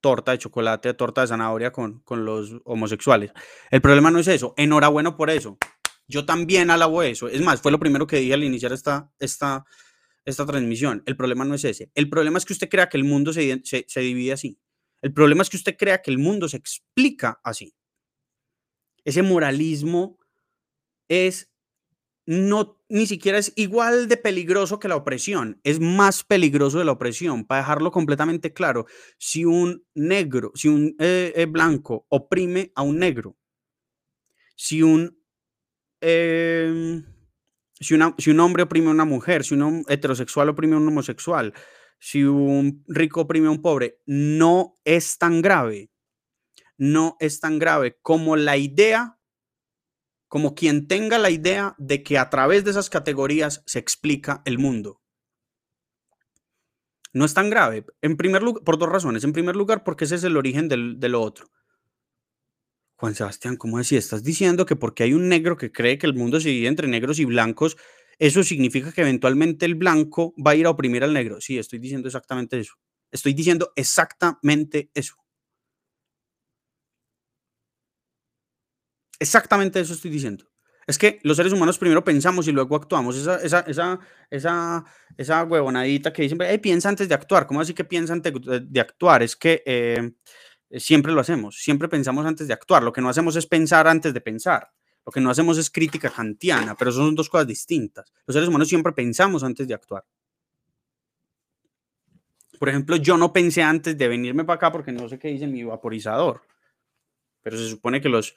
torta 0.00 0.32
de 0.32 0.38
chocolate, 0.38 0.94
torta 0.94 1.22
de 1.22 1.26
zanahoria 1.28 1.72
con, 1.72 2.00
con 2.00 2.24
los 2.24 2.56
homosexuales. 2.64 3.32
El 3.70 3.80
problema 3.80 4.10
no 4.10 4.18
es 4.18 4.28
eso. 4.28 4.54
Enhorabuena 4.56 5.16
por 5.16 5.30
eso. 5.30 5.58
Yo 6.06 6.24
también 6.24 6.70
alabo 6.70 7.02
eso. 7.02 7.28
Es 7.28 7.42
más, 7.42 7.60
fue 7.60 7.72
lo 7.72 7.78
primero 7.78 8.06
que 8.06 8.18
dije 8.18 8.34
al 8.34 8.44
iniciar 8.44 8.72
esta, 8.72 9.12
esta, 9.18 9.64
esta 10.24 10.46
transmisión. 10.46 11.02
El 11.06 11.16
problema 11.16 11.44
no 11.44 11.54
es 11.54 11.64
ese. 11.64 11.90
El 11.94 12.08
problema 12.08 12.38
es 12.38 12.44
que 12.44 12.52
usted 12.52 12.68
crea 12.68 12.88
que 12.88 12.96
el 12.96 13.04
mundo 13.04 13.32
se, 13.32 13.60
se, 13.64 13.84
se 13.88 14.00
divide 14.00 14.32
así. 14.32 14.58
El 15.02 15.12
problema 15.12 15.42
es 15.42 15.50
que 15.50 15.56
usted 15.56 15.76
crea 15.76 16.02
que 16.02 16.10
el 16.10 16.18
mundo 16.18 16.48
se 16.48 16.56
explica 16.56 17.40
así. 17.44 17.74
Ese 19.04 19.22
moralismo 19.22 20.18
es 21.08 21.50
no 22.28 22.78
ni 22.90 23.06
siquiera 23.06 23.38
es 23.38 23.54
igual 23.56 24.06
de 24.06 24.18
peligroso 24.18 24.78
que 24.78 24.88
la 24.88 24.96
opresión, 24.96 25.60
es 25.64 25.80
más 25.80 26.24
peligroso 26.24 26.78
de 26.78 26.84
la 26.84 26.92
opresión. 26.92 27.46
Para 27.46 27.62
dejarlo 27.62 27.90
completamente 27.90 28.52
claro, 28.52 28.84
si 29.16 29.46
un 29.46 29.86
negro, 29.94 30.52
si 30.54 30.68
un 30.68 30.94
eh, 30.98 31.32
eh, 31.34 31.46
blanco 31.46 32.04
oprime 32.10 32.70
a 32.74 32.82
un 32.82 32.98
negro, 32.98 33.38
si 34.56 34.82
un, 34.82 35.18
em, 36.02 37.02
si, 37.80 37.96
si 38.18 38.30
un 38.30 38.40
hombre 38.40 38.64
oprime 38.64 38.88
a 38.88 38.90
una 38.90 39.06
mujer, 39.06 39.42
si 39.42 39.54
un 39.54 39.86
heterosexual 39.88 40.50
oprime 40.50 40.74
a 40.74 40.78
un 40.78 40.88
homosexual, 40.88 41.54
si 41.98 42.24
un 42.24 42.84
rico 42.88 43.22
oprime 43.22 43.46
a 43.46 43.52
un 43.52 43.62
pobre, 43.62 44.02
no 44.04 44.74
es 44.84 45.16
tan 45.16 45.40
grave, 45.40 45.90
no 46.76 47.16
es 47.20 47.40
tan 47.40 47.58
grave 47.58 47.98
como 48.02 48.36
la 48.36 48.58
idea 48.58 49.17
como 50.28 50.54
quien 50.54 50.86
tenga 50.86 51.18
la 51.18 51.30
idea 51.30 51.74
de 51.78 52.02
que 52.02 52.18
a 52.18 52.30
través 52.30 52.64
de 52.64 52.70
esas 52.70 52.90
categorías 52.90 53.62
se 53.66 53.78
explica 53.78 54.42
el 54.44 54.58
mundo. 54.58 55.00
No 57.12 57.24
es 57.24 57.34
tan 57.34 57.50
grave, 57.50 57.84
en 58.02 58.16
primer 58.16 58.42
lugar, 58.42 58.62
por 58.64 58.78
dos 58.78 58.88
razones. 58.88 59.24
En 59.24 59.32
primer 59.32 59.56
lugar, 59.56 59.82
porque 59.82 60.04
ese 60.04 60.16
es 60.16 60.24
el 60.24 60.36
origen 60.36 60.68
de 60.68 61.08
lo 61.08 61.22
otro. 61.22 61.48
Juan 62.96 63.14
Sebastián, 63.14 63.56
¿cómo 63.56 63.78
decía? 63.78 63.98
Estás 63.98 64.24
diciendo 64.24 64.66
que 64.66 64.76
porque 64.76 65.04
hay 65.04 65.14
un 65.14 65.28
negro 65.28 65.56
que 65.56 65.70
cree 65.70 65.98
que 65.98 66.06
el 66.06 66.14
mundo 66.14 66.40
se 66.40 66.48
divide 66.48 66.66
entre 66.66 66.88
negros 66.88 67.20
y 67.20 67.24
blancos, 67.24 67.76
eso 68.18 68.42
significa 68.42 68.92
que 68.92 69.02
eventualmente 69.02 69.66
el 69.66 69.76
blanco 69.76 70.34
va 70.44 70.50
a 70.50 70.56
ir 70.56 70.66
a 70.66 70.70
oprimir 70.70 71.04
al 71.04 71.14
negro. 71.14 71.40
Sí, 71.40 71.58
estoy 71.58 71.78
diciendo 71.78 72.08
exactamente 72.08 72.58
eso. 72.58 72.74
Estoy 73.12 73.34
diciendo 73.34 73.72
exactamente 73.76 74.90
eso. 74.94 75.14
Exactamente 79.18 79.80
eso 79.80 79.94
estoy 79.94 80.10
diciendo. 80.10 80.44
Es 80.86 80.96
que 80.96 81.20
los 81.22 81.36
seres 81.36 81.52
humanos 81.52 81.78
primero 81.78 82.02
pensamos 82.02 82.48
y 82.48 82.52
luego 82.52 82.74
actuamos. 82.74 83.14
Esa, 83.16 83.36
esa, 83.42 83.60
esa, 83.60 84.00
esa, 84.30 84.84
esa 85.18 85.44
huevonadita 85.44 86.12
que 86.12 86.22
dicen, 86.22 86.38
piensa 86.62 86.88
antes 86.88 87.08
de 87.08 87.14
actuar. 87.14 87.46
¿Cómo 87.46 87.60
así 87.60 87.74
que 87.74 87.84
piensa 87.84 88.14
antes 88.14 88.32
de, 88.32 88.80
actuar? 88.80 89.22
Es 89.22 89.36
que 89.36 89.62
eh, 89.66 90.12
siempre 90.70 91.12
lo 91.12 91.20
hacemos, 91.20 91.56
siempre 91.56 91.88
pensamos 91.88 92.24
antes 92.24 92.48
de 92.48 92.54
actuar. 92.54 92.82
Lo 92.82 92.92
que 92.92 93.02
no 93.02 93.10
hacemos 93.10 93.36
es 93.36 93.46
pensar 93.46 93.86
antes 93.86 94.14
de 94.14 94.20
pensar. 94.22 94.70
Lo 95.04 95.12
que 95.12 95.20
no 95.20 95.30
hacemos 95.30 95.58
es 95.58 95.68
crítica 95.68 96.08
kantiana, 96.08 96.74
pero 96.74 96.90
son 96.90 97.14
dos 97.14 97.28
cosas 97.28 97.46
distintas. 97.46 98.10
Los 98.26 98.34
seres 98.34 98.48
humanos 98.48 98.68
siempre 98.68 98.92
pensamos 98.92 99.42
antes 99.42 99.68
de 99.68 99.74
actuar. 99.74 100.04
Por 102.58 102.68
ejemplo, 102.70 102.96
yo 102.96 103.18
no 103.18 103.30
pensé 103.32 103.62
antes 103.62 103.96
de 103.96 104.08
venirme 104.08 104.44
para 104.44 104.56
acá 104.56 104.72
porque 104.72 104.92
no 104.92 105.06
sé 105.08 105.18
qué 105.18 105.28
dice 105.28 105.46
mi 105.46 105.64
vaporizador. 105.64 106.42
Pero 107.42 107.56
se 107.56 107.68
supone 107.68 108.00
que 108.00 108.08
los, 108.08 108.34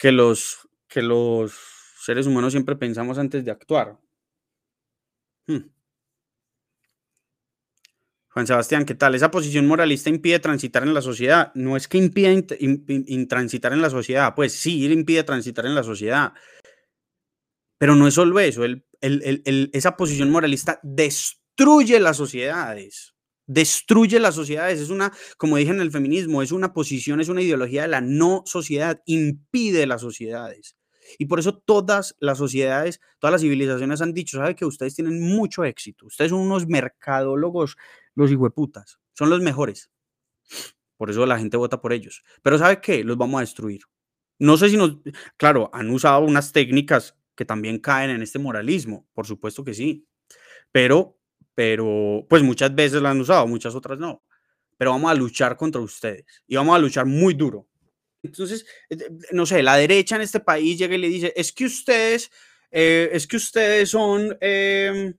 que 0.00 0.12
los 0.12 0.66
que 0.88 1.02
los 1.02 1.52
seres 2.00 2.26
humanos 2.26 2.52
siempre 2.54 2.74
pensamos 2.74 3.18
antes 3.18 3.44
de 3.44 3.50
actuar. 3.50 3.98
Hmm. 5.46 5.68
Juan 8.30 8.46
Sebastián, 8.46 8.86
¿qué 8.86 8.94
tal? 8.94 9.14
Esa 9.14 9.30
posición 9.30 9.66
moralista 9.66 10.08
impide 10.08 10.38
transitar 10.38 10.84
en 10.84 10.94
la 10.94 11.02
sociedad. 11.02 11.52
No 11.54 11.76
es 11.76 11.86
que 11.86 11.98
impida 11.98 12.46
transitar 13.28 13.72
en 13.72 13.82
la 13.82 13.90
sociedad, 13.90 14.34
pues 14.34 14.52
sí, 14.52 14.90
impide 14.90 15.22
transitar 15.22 15.66
en 15.66 15.74
la 15.74 15.82
sociedad. 15.82 16.32
Pero 17.78 17.94
no 17.94 18.08
es 18.08 18.14
solo 18.14 18.40
eso, 18.40 18.62
esa 19.00 19.96
posición 19.96 20.30
moralista 20.30 20.80
destruye 20.82 22.00
las 22.00 22.16
sociedades. 22.16 23.14
Destruye 23.52 24.20
las 24.20 24.36
sociedades. 24.36 24.78
Es 24.78 24.90
una, 24.90 25.12
como 25.36 25.56
dije 25.56 25.72
en 25.72 25.80
el 25.80 25.90
feminismo, 25.90 26.40
es 26.40 26.52
una 26.52 26.72
posición, 26.72 27.20
es 27.20 27.28
una 27.28 27.42
ideología 27.42 27.82
de 27.82 27.88
la 27.88 28.00
no 28.00 28.44
sociedad, 28.46 29.02
impide 29.06 29.88
las 29.88 30.02
sociedades. 30.02 30.76
Y 31.18 31.26
por 31.26 31.40
eso 31.40 31.58
todas 31.58 32.14
las 32.20 32.38
sociedades, 32.38 33.00
todas 33.18 33.32
las 33.32 33.40
civilizaciones 33.40 34.00
han 34.02 34.14
dicho, 34.14 34.38
¿sabe 34.38 34.54
que 34.54 34.64
ustedes 34.64 34.94
tienen 34.94 35.20
mucho 35.20 35.64
éxito? 35.64 36.06
Ustedes 36.06 36.30
son 36.30 36.42
unos 36.42 36.68
mercadólogos, 36.68 37.76
los 38.14 38.30
hijueputas, 38.30 39.00
son 39.14 39.30
los 39.30 39.40
mejores. 39.40 39.90
Por 40.96 41.10
eso 41.10 41.26
la 41.26 41.36
gente 41.36 41.56
vota 41.56 41.80
por 41.80 41.92
ellos. 41.92 42.22
Pero 42.42 42.56
¿sabe 42.56 42.80
qué? 42.80 43.02
Los 43.02 43.16
vamos 43.16 43.38
a 43.38 43.40
destruir. 43.40 43.80
No 44.38 44.58
sé 44.58 44.68
si 44.68 44.76
nos... 44.76 44.98
Claro, 45.36 45.70
han 45.72 45.90
usado 45.90 46.20
unas 46.24 46.52
técnicas 46.52 47.16
que 47.34 47.44
también 47.44 47.80
caen 47.80 48.10
en 48.10 48.22
este 48.22 48.38
moralismo, 48.38 49.08
por 49.12 49.26
supuesto 49.26 49.64
que 49.64 49.74
sí. 49.74 50.06
Pero, 50.70 51.18
pero, 51.60 52.24
pues 52.26 52.42
muchas 52.42 52.74
veces 52.74 53.02
la 53.02 53.10
han 53.10 53.20
usado, 53.20 53.46
muchas 53.46 53.74
otras 53.74 53.98
no. 53.98 54.22
Pero 54.78 54.92
vamos 54.92 55.10
a 55.10 55.14
luchar 55.14 55.58
contra 55.58 55.82
ustedes 55.82 56.24
y 56.46 56.56
vamos 56.56 56.74
a 56.74 56.78
luchar 56.78 57.04
muy 57.04 57.34
duro 57.34 57.66
entonces, 58.22 58.66
eh, 58.88 58.96
no 59.32 59.46
sé, 59.46 59.62
la 59.62 59.76
derecha 59.76 60.16
en 60.16 60.22
este 60.22 60.40
país 60.40 60.78
llega 60.78 60.94
y 60.94 60.98
le 60.98 61.08
dice, 61.08 61.32
es 61.36 61.52
que 61.52 61.64
ustedes, 61.64 62.30
eh, 62.70 63.10
es 63.12 63.26
que 63.26 63.36
ustedes 63.36 63.90
son, 63.90 64.36
em, 64.40 65.14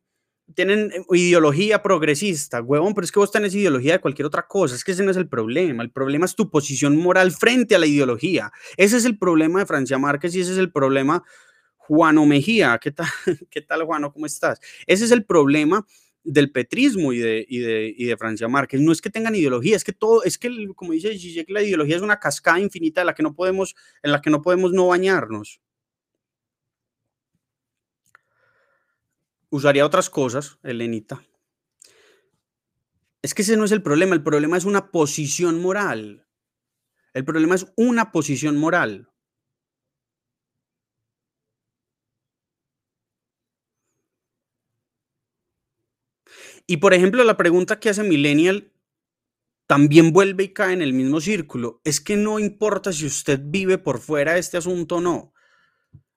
tienen 0.53 0.91
eh, 0.91 1.03
ideología 1.13 1.81
progresista, 1.81 2.61
huevón, 2.61 2.93
pero 2.93 3.05
es 3.05 3.11
que 3.11 3.19
vos 3.19 3.31
tenés 3.31 3.55
ideología 3.55 3.93
de 3.93 3.99
cualquier 3.99 4.25
otra 4.25 4.45
cosa, 4.47 4.75
es 4.75 4.83
que 4.83 4.91
ese 4.91 5.03
no 5.03 5.11
es 5.11 5.17
el 5.17 5.27
problema, 5.27 5.83
el 5.83 5.91
problema 5.91 6.25
es 6.25 6.35
tu 6.35 6.49
posición 6.49 6.97
moral 6.97 7.31
frente 7.31 7.75
a 7.75 7.79
la 7.79 7.87
ideología. 7.87 8.51
Ese 8.77 8.97
es 8.97 9.05
el 9.05 9.17
problema 9.17 9.59
de 9.59 9.65
Francia 9.65 9.97
Márquez 9.97 10.35
y 10.35 10.41
ese 10.41 10.51
es 10.53 10.57
el 10.57 10.71
problema 10.71 11.23
Juano 11.77 12.25
Mejía. 12.25 12.77
¿Qué 12.79 12.91
tal, 12.91 13.07
qué 13.49 13.61
tal 13.61 13.83
Juano? 13.83 14.13
¿Cómo 14.13 14.25
estás? 14.25 14.59
Ese 14.85 15.05
es 15.05 15.11
el 15.11 15.25
problema 15.25 15.85
del 16.23 16.51
petrismo 16.51 17.13
y 17.13 17.19
de, 17.19 17.45
y 17.47 17.59
de, 17.59 17.93
y 17.97 18.05
de, 18.05 18.17
Francia 18.17 18.47
Márquez. 18.47 18.81
No 18.81 18.91
es 18.91 19.01
que 19.01 19.09
tengan 19.09 19.35
ideología, 19.35 19.75
es 19.75 19.83
que 19.83 19.93
todo, 19.93 20.23
es 20.23 20.37
que, 20.37 20.49
como 20.75 20.93
dice 20.93 21.17
Zizek, 21.17 21.49
la 21.49 21.63
ideología 21.63 21.95
es 21.95 22.01
una 22.01 22.19
cascada 22.19 22.59
infinita 22.59 23.03
la 23.03 23.13
que 23.13 23.23
no 23.23 23.33
podemos, 23.33 23.75
en 24.03 24.11
la 24.11 24.21
que 24.21 24.29
no 24.29 24.41
podemos 24.41 24.71
no 24.73 24.87
bañarnos. 24.87 25.61
Usaría 29.49 29.85
otras 29.85 30.09
cosas, 30.09 30.57
Elenita. 30.63 31.21
Es 33.21 33.33
que 33.33 33.41
ese 33.41 33.57
no 33.57 33.65
es 33.65 33.71
el 33.71 33.83
problema, 33.83 34.15
el 34.15 34.23
problema 34.23 34.57
es 34.57 34.65
una 34.65 34.91
posición 34.91 35.61
moral. 35.61 36.25
El 37.13 37.25
problema 37.25 37.55
es 37.55 37.67
una 37.75 38.11
posición 38.11 38.57
moral. 38.57 39.10
Y 46.71 46.77
por 46.77 46.93
ejemplo, 46.93 47.25
la 47.25 47.35
pregunta 47.35 47.81
que 47.81 47.89
hace 47.89 48.01
Millennial 48.01 48.71
también 49.67 50.13
vuelve 50.13 50.45
y 50.45 50.53
cae 50.53 50.71
en 50.71 50.81
el 50.81 50.93
mismo 50.93 51.19
círculo. 51.19 51.81
Es 51.83 51.99
que 51.99 52.15
no 52.15 52.39
importa 52.39 52.93
si 52.93 53.05
usted 53.05 53.41
vive 53.43 53.77
por 53.77 53.99
fuera 53.99 54.35
de 54.35 54.39
este 54.39 54.55
asunto 54.55 54.95
o 54.95 55.01
no. 55.01 55.33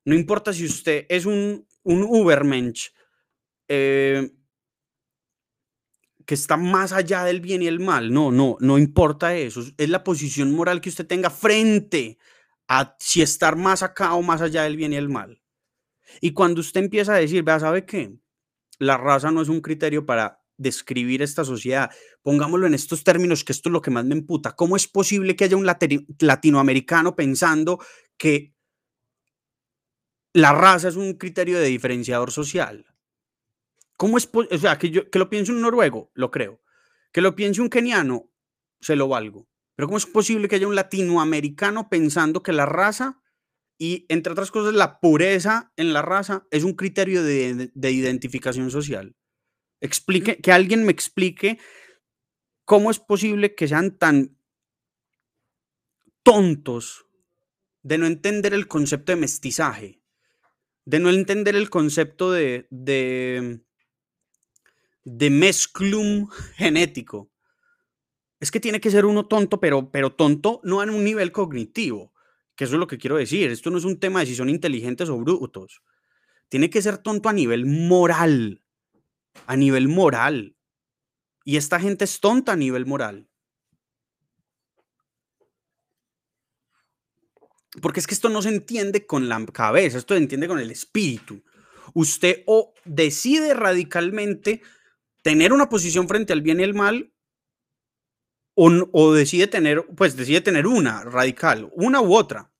No 0.05 0.15
importa 0.15 0.53
si 0.53 0.63
usted 0.63 1.07
es 1.09 1.25
un, 1.25 1.67
un 1.83 2.03
Ubermensch 2.03 2.93
eh, 3.67 4.31
que 6.25 6.35
está 6.35 6.55
más 6.55 6.93
allá 6.93 7.25
del 7.25 7.41
bien 7.41 7.61
y 7.61 7.67
el 7.67 7.81
mal. 7.81 8.13
No, 8.13 8.31
no, 8.31 8.55
no 8.61 8.77
importa 8.77 9.35
eso. 9.35 9.61
Es 9.77 9.89
la 9.89 10.05
posición 10.05 10.53
moral 10.53 10.79
que 10.79 10.87
usted 10.87 11.05
tenga 11.05 11.31
frente 11.31 12.17
a 12.69 12.95
si 12.97 13.21
estar 13.21 13.57
más 13.57 13.83
acá 13.83 14.13
o 14.13 14.21
más 14.21 14.39
allá 14.39 14.63
del 14.63 14.77
bien 14.77 14.93
y 14.93 14.95
el 14.95 15.09
mal. 15.09 15.41
Y 16.21 16.31
cuando 16.31 16.61
usted 16.61 16.79
empieza 16.79 17.13
a 17.13 17.17
decir, 17.17 17.43
vea, 17.43 17.59
¿sabe 17.59 17.85
qué? 17.85 18.17
la 18.79 18.97
raza 18.97 19.31
no 19.31 19.41
es 19.41 19.49
un 19.49 19.61
criterio 19.61 20.05
para 20.05 20.43
describir 20.57 21.21
esta 21.21 21.43
sociedad. 21.43 21.91
Pongámoslo 22.21 22.67
en 22.67 22.73
estos 22.73 23.03
términos, 23.03 23.43
que 23.43 23.53
esto 23.53 23.69
es 23.69 23.73
lo 23.73 23.81
que 23.81 23.91
más 23.91 24.05
me 24.05 24.15
emputa. 24.15 24.55
¿Cómo 24.55 24.75
es 24.75 24.87
posible 24.87 25.35
que 25.35 25.45
haya 25.45 25.57
un 25.57 25.67
latinoamericano 26.19 27.15
pensando 27.15 27.79
que 28.17 28.53
la 30.33 30.53
raza 30.53 30.89
es 30.89 30.95
un 30.95 31.13
criterio 31.13 31.59
de 31.59 31.67
diferenciador 31.67 32.31
social? 32.31 32.85
¿Cómo 33.97 34.17
es 34.17 34.29
O 34.33 34.57
sea, 34.57 34.77
que, 34.77 34.89
yo, 34.89 35.09
que 35.09 35.19
lo 35.19 35.29
piense 35.29 35.51
un 35.51 35.61
noruego, 35.61 36.11
lo 36.13 36.31
creo. 36.31 36.61
Que 37.11 37.21
lo 37.21 37.35
piense 37.35 37.61
un 37.61 37.69
keniano, 37.69 38.29
se 38.81 38.95
lo 38.95 39.07
valgo. 39.07 39.47
Pero 39.75 39.87
¿cómo 39.87 39.97
es 39.97 40.05
posible 40.05 40.47
que 40.47 40.55
haya 40.55 40.67
un 40.67 40.75
latinoamericano 40.75 41.89
pensando 41.89 42.43
que 42.43 42.53
la 42.53 42.65
raza 42.65 43.21
y 43.77 44.05
entre 44.09 44.31
otras 44.31 44.51
cosas, 44.51 44.73
la 44.73 44.99
pureza 44.99 45.71
en 45.75 45.93
la 45.93 46.01
raza 46.01 46.47
es 46.51 46.63
un 46.63 46.73
criterio 46.73 47.23
de, 47.23 47.71
identificación 47.91 48.71
social. 48.71 49.15
Explique, 49.81 50.37
que 50.41 50.51
alguien 50.51 50.83
me 50.83 50.91
explique 50.91 51.59
cómo 52.65 52.91
es 52.91 52.99
posible 52.99 53.55
que 53.55 53.67
sean 53.67 53.97
tan 53.97 54.37
tontos 56.23 57.05
de 57.83 57.99
no 57.99 58.07
entender 58.07 58.53
el 58.55 58.67
concepto 58.67 59.11
de 59.11 59.17
mestizaje, 59.17 60.01
de 60.85 60.99
no 60.99 61.11
entender 61.11 61.55
el 61.55 61.69
concepto 61.69 62.31
de, 62.31 62.67
de, 62.71 63.61
de 65.03 65.29
mezclum 65.29 66.27
genético. 66.55 67.31
Es 68.39 68.49
que 68.49 68.59
tiene 68.59 68.81
que 68.81 68.89
ser 68.89 69.05
uno 69.05 69.27
tonto, 69.27 69.59
pero, 69.59 69.91
pero 69.91 70.13
tonto 70.13 70.61
no 70.63 70.81
en 70.81 70.89
un 70.89 71.03
nivel 71.03 71.31
cognitivo, 71.31 72.11
que 72.55 72.63
eso 72.63 72.73
es 72.73 72.79
lo 72.79 72.87
que 72.87 72.97
quiero 72.97 73.17
decir. 73.17 73.51
Esto 73.51 73.69
no 73.69 73.77
es 73.77 73.85
un 73.85 73.99
tema 73.99 74.21
de 74.21 74.25
si 74.25 74.35
son 74.35 74.49
inteligentes 74.49 75.09
o 75.09 75.17
brutos. 75.17 75.83
Tiene 76.49 76.71
que 76.71 76.81
ser 76.81 76.97
tonto 76.97 77.29
a 77.29 77.33
nivel 77.33 77.67
moral. 77.67 78.64
A 79.47 79.55
nivel 79.55 79.87
moral. 79.87 80.55
Y 81.43 81.57
esta 81.57 81.79
gente 81.79 82.05
es 82.05 82.19
tonta 82.19 82.53
a 82.53 82.55
nivel 82.55 82.85
moral. 82.85 83.29
Porque 87.81 87.99
es 87.99 88.07
que 88.07 88.13
esto 88.13 88.29
no 88.29 88.41
se 88.41 88.49
entiende 88.49 89.05
con 89.05 89.27
la 89.27 89.45
cabeza, 89.47 89.97
esto 89.97 90.13
se 90.13 90.21
entiende 90.21 90.47
con 90.47 90.59
el 90.59 90.71
espíritu. 90.71 91.43
Usted 91.93 92.43
o 92.47 92.73
decide 92.85 93.53
radicalmente 93.53 94.61
tener 95.21 95.53
una 95.53 95.69
posición 95.69 96.07
frente 96.07 96.33
al 96.33 96.41
bien 96.41 96.59
y 96.59 96.63
el 96.63 96.73
mal 96.73 97.11
o, 98.55 99.13
decide 99.13 99.47
tener, 99.47 99.85
pues 99.95 100.15
decide 100.15 100.41
tener 100.41 100.65
una 100.65 101.03
radical, 101.03 101.69
una 101.73 102.01
u 102.01 102.15
otra. 102.15 102.51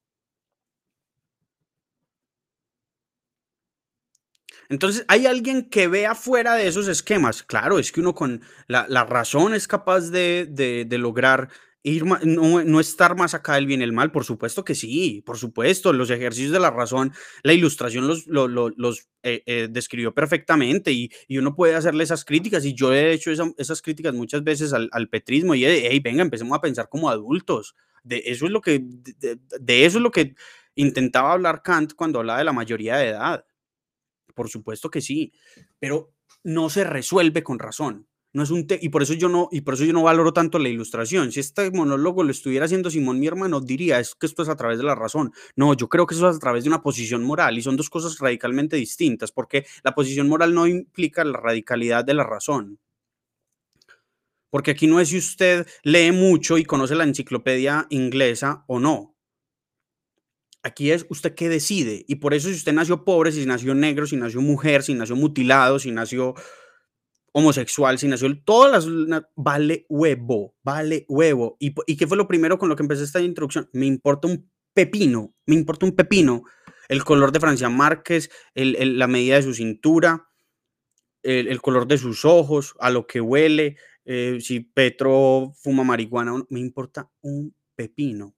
Entonces, 4.70 5.06
¿hay 5.08 5.26
alguien 5.26 5.70
que 5.70 5.88
vea 5.88 6.16
fuera 6.16 6.56
de 6.56 6.68
esos 6.68 6.88
esquemas? 6.88 7.44
Claro, 7.44 7.80
es 7.80 7.92
que 7.92 8.02
uno 8.02 8.16
con 8.16 8.42
la, 8.68 8.86
razón 9.06 9.54
es 9.54 9.68
capaz 9.68 10.10
de, 10.10 10.88
lograr 10.92 11.50
ir, 11.84 12.04
no, 12.06 12.80
estar 12.80 13.16
más 13.16 13.34
acá 13.34 13.56
del 13.56 13.68
bien 13.68 13.82
y 13.82 13.84
el 13.84 13.94
mal. 13.94 14.12
Por 14.12 14.26
supuesto 14.26 14.64
que 14.64 14.76
sí, 14.76 15.22
por 15.26 15.38
supuesto. 15.38 15.94
Los 15.94 16.10
ejercicios 16.10 16.52
de 16.52 16.60
la 16.60 16.72
razón, 16.72 17.14
la 17.44 17.54
ilustración 17.54 18.08
los, 18.08 18.26
los, 18.28 19.08
eh, 19.24 19.44
eh, 19.46 19.68
describió 19.70 20.14
perfectamente 20.14 20.92
y, 20.92 21.10
uno 21.38 21.56
puede 21.56 21.76
hacerle 21.76 22.04
esas 22.04 22.26
críticas. 22.26 22.66
Y 22.66 22.74
yo 22.74 22.94
he 22.94 23.14
hecho 23.14 23.32
esas 23.58 23.82
críticas 23.82 24.14
muchas 24.14 24.44
veces 24.44 24.74
al, 24.74 25.10
petrismo 25.10 25.54
y, 25.56 25.66
hey, 25.66 26.00
venga, 26.00 26.24
empecemos 26.24 26.58
a 26.58 26.62
pensar 26.62 26.90
como 26.90 27.10
adultos. 27.10 27.76
De 28.04 28.24
eso 28.26 28.46
es 28.46 28.52
lo 28.52 28.62
que, 28.62 28.84
de 28.84 29.86
eso 29.86 29.98
es 29.98 30.04
lo 30.04 30.12
que 30.12 30.36
intentaba 30.76 31.32
hablar 31.32 31.62
Kant 31.64 31.94
cuando 31.94 32.20
hablaba 32.20 32.40
de 32.40 32.46
la 32.46 32.54
mayoría 32.54 32.98
de 32.98 33.10
edad 33.10 33.46
por 34.36 34.50
supuesto 34.50 34.92
que 34.92 35.02
sí, 35.02 35.34
pero 35.80 36.14
no 36.44 36.70
se 36.70 36.84
resuelve 36.84 37.42
con 37.44 37.58
razón. 37.58 38.08
No 38.34 38.44
es 38.44 38.52
un 38.52 38.68
y 38.82 38.90
por 38.90 39.02
eso 39.02 39.14
yo 39.14 39.30
no 39.30 39.48
y 39.50 39.62
por 39.62 39.76
eso 39.76 39.86
yo 39.86 39.94
no 39.94 40.04
valoro 40.04 40.34
tanto 40.34 40.60
la 40.60 40.68
ilustración. 40.68 41.32
Si 41.32 41.40
este 41.40 41.72
monólogo 41.72 42.22
lo 42.22 42.32
estuviera 42.32 42.66
haciendo 42.66 42.90
Simón, 42.90 43.18
mi 43.18 43.28
hermano, 43.28 43.62
diría 43.62 43.98
es 44.02 44.14
que 44.14 44.26
esto 44.26 44.44
es 44.44 44.50
a 44.50 44.58
través 44.58 44.78
de 44.78 44.84
la 44.84 44.94
razón. 44.94 45.32
No, 45.56 45.74
yo 45.74 45.88
creo 45.88 46.06
que 46.06 46.16
eso 46.16 46.30
es 46.30 46.36
a 46.36 46.40
través 46.40 46.66
de 46.66 46.70
una 46.70 46.82
posición 46.82 47.24
moral 47.24 47.58
y 47.58 47.62
son 47.62 47.78
dos 47.78 47.90
cosas 47.90 48.20
radicalmente 48.20 48.76
distintas, 48.76 49.32
porque 49.32 49.66
la 49.86 49.96
posición 49.96 50.28
moral 50.28 50.54
no 50.54 50.68
implica 50.68 51.24
la 51.24 51.40
radicalidad 51.40 52.04
de 52.04 52.14
la 52.14 52.26
razón. 52.26 52.78
Porque 54.50 54.72
aquí 54.72 54.88
no 54.88 55.00
es 55.00 55.10
si 55.10 55.18
usted 55.18 55.66
lee 55.84 56.12
mucho 56.12 56.58
y 56.58 56.66
conoce 56.66 56.96
la 56.96 57.06
enciclopedia 57.06 57.88
inglesa 57.90 58.66
o 58.68 58.82
no. 58.82 59.15
Aquí 60.66 60.90
es 60.90 61.06
usted 61.10 61.36
qué 61.36 61.48
decide. 61.48 62.06
Y 62.08 62.16
por 62.16 62.34
eso 62.34 62.50
si 62.50 62.56
usted 62.56 62.74
nació 62.74 63.06
pobre, 63.06 63.32
si 63.32 63.46
nació 63.46 63.76
negro, 63.76 64.08
si 64.08 64.16
nació 64.16 64.42
mujer, 64.42 64.82
si 64.82 64.96
nació 64.96 65.16
mutilado, 65.16 65.78
si 65.78 65.92
nació 65.92 66.34
homosexual, 67.34 68.00
si 68.00 68.08
nació 68.08 68.36
todas 68.44 68.88
las... 68.88 69.22
Vale 69.36 69.86
huevo, 69.90 70.56
vale 70.64 71.06
huevo. 71.08 71.56
¿Y, 71.60 71.76
¿Y 71.86 71.96
qué 71.96 72.08
fue 72.08 72.18
lo 72.18 72.28
primero 72.28 72.58
con 72.58 72.68
lo 72.68 72.76
que 72.76 72.82
empecé 72.82 73.04
esta 73.04 73.22
introducción? 73.22 73.70
Me 73.74 73.86
importa 73.86 74.28
un 74.28 74.50
pepino, 74.74 75.36
me 75.46 75.54
importa 75.54 75.86
un 75.86 75.96
pepino. 75.96 76.42
El 76.88 77.04
color 77.04 77.32
de 77.32 77.40
Francia 77.40 77.70
Márquez, 77.70 78.32
la 78.56 79.06
medida 79.06 79.36
de 79.36 79.44
su 79.44 79.54
cintura, 79.54 80.30
el, 81.22 81.48
el, 81.48 81.62
color 81.62 81.86
de 81.86 82.00
sus 82.00 82.26
ojos, 82.26 82.74
a 82.80 82.90
lo 82.90 83.06
que 83.06 83.22
huele, 83.22 83.78
eh, 84.04 84.40
si 84.42 84.62
Petro 84.62 85.54
fuma 85.62 85.84
marihuana, 85.84 86.44
me 86.50 86.60
importa 86.60 87.12
un 87.22 87.56
pepino. 87.76 88.36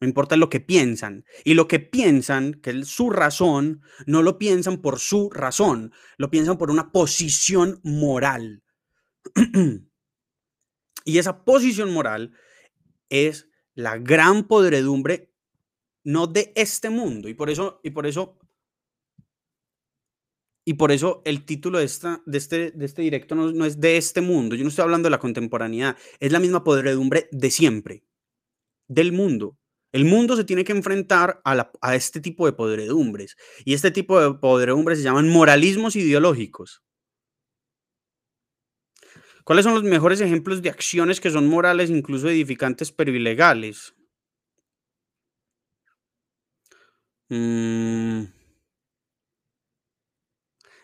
Me 0.00 0.08
importa 0.08 0.36
lo 0.36 0.50
que 0.50 0.60
piensan. 0.60 1.24
Y 1.44 1.54
lo 1.54 1.68
que 1.68 1.80
piensan, 1.80 2.54
que 2.54 2.70
es 2.70 2.88
su 2.88 3.10
razón, 3.10 3.82
no 4.06 4.22
lo 4.22 4.38
piensan 4.38 4.82
por 4.82 4.98
su 4.98 5.30
razón, 5.30 5.92
lo 6.18 6.30
piensan 6.30 6.58
por 6.58 6.70
una 6.70 6.92
posición 6.92 7.80
moral. 7.82 8.62
y 11.04 11.18
esa 11.18 11.44
posición 11.44 11.92
moral 11.92 12.32
es 13.08 13.48
la 13.74 13.98
gran 13.98 14.46
podredumbre, 14.46 15.32
no 16.04 16.26
de 16.26 16.52
este 16.54 16.90
mundo. 16.90 17.28
Y 17.28 17.34
por 17.34 17.50
eso, 17.50 17.80
y 17.82 17.90
por 17.90 18.06
eso, 18.06 18.38
y 20.64 20.74
por 20.74 20.92
eso 20.92 21.22
el 21.24 21.44
título 21.44 21.78
de, 21.78 21.84
esta, 21.84 22.22
de, 22.26 22.38
este, 22.38 22.70
de 22.72 22.84
este 22.84 23.02
directo 23.02 23.34
no, 23.34 23.52
no 23.52 23.64
es 23.64 23.80
de 23.80 23.96
este 23.96 24.20
mundo. 24.20 24.56
Yo 24.56 24.64
no 24.64 24.70
estoy 24.70 24.82
hablando 24.82 25.06
de 25.06 25.10
la 25.10 25.20
contemporaneidad. 25.20 25.96
Es 26.20 26.32
la 26.32 26.40
misma 26.40 26.64
podredumbre 26.64 27.28
de 27.30 27.50
siempre, 27.50 28.04
del 28.88 29.12
mundo. 29.12 29.58
El 29.94 30.06
mundo 30.06 30.34
se 30.36 30.42
tiene 30.42 30.64
que 30.64 30.72
enfrentar 30.72 31.40
a, 31.44 31.94
este 31.94 32.20
tipo 32.20 32.46
de 32.46 32.52
podredumbres. 32.52 33.36
Y 33.64 33.74
este 33.74 33.92
tipo 33.92 34.20
de 34.20 34.36
podredumbres 34.40 34.98
se 34.98 35.04
llaman 35.04 35.28
moralismos 35.28 35.94
ideológicos. 35.94 36.82
¿Cuáles 39.44 39.64
son 39.64 39.74
los 39.74 39.84
mejores 39.84 40.20
ejemplos 40.20 40.62
de 40.62 40.70
acciones 40.70 41.20
que 41.20 41.30
son 41.30 41.46
morales, 41.46 41.90
incluso 41.90 42.28
edificantes, 42.28 42.90
pero 42.90 43.12
ilegales? 43.12 43.94
Mm. 47.28 48.24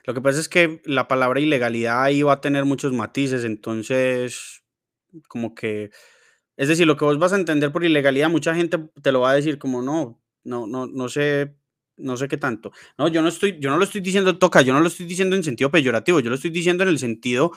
Lo 0.04 0.14
que 0.14 0.20
pasa 0.20 0.38
es 0.38 0.48
que 0.48 0.80
la 0.84 1.08
palabra 1.08 1.40
ilegalidad 1.40 2.04
ahí 2.04 2.22
va 2.22 2.34
a 2.34 2.40
tener 2.40 2.64
muchos 2.64 2.92
matices, 2.92 3.42
entonces 3.42 4.62
como 5.26 5.56
que 5.56 5.90
es 6.56 6.68
decir, 6.68 6.86
lo 6.86 6.96
que 6.96 7.04
vos 7.04 7.18
vas 7.18 7.32
a 7.32 7.36
entender 7.36 7.72
por 7.72 7.84
ilegalidad, 7.84 8.30
mucha 8.30 8.54
gente 8.54 8.78
te 9.02 9.12
lo 9.12 9.20
va 9.20 9.30
a 9.30 9.34
decir 9.34 9.58
como 9.58 9.82
no, 9.82 10.20
no, 10.44 10.66
no, 10.66 10.86
no 10.86 11.08
sé, 11.08 11.54
no 11.96 12.16
sé 12.16 12.28
qué 12.28 12.36
tanto. 12.36 12.72
No, 12.98 13.08
yo 13.08 13.22
no 13.22 13.28
estoy, 13.28 13.58
yo 13.60 13.70
no 13.70 13.78
lo 13.78 13.84
estoy 13.84 14.00
diciendo 14.00 14.38
toca, 14.38 14.62
yo 14.62 14.72
no 14.72 14.80
lo 14.80 14.88
estoy 14.88 15.06
diciendo 15.06 15.36
en 15.36 15.44
sentido 15.44 15.70
peyorativo, 15.70 16.20
yo 16.20 16.30
lo 16.30 16.36
estoy 16.36 16.50
diciendo 16.50 16.82
en 16.82 16.90
el 16.90 16.98
sentido 16.98 17.52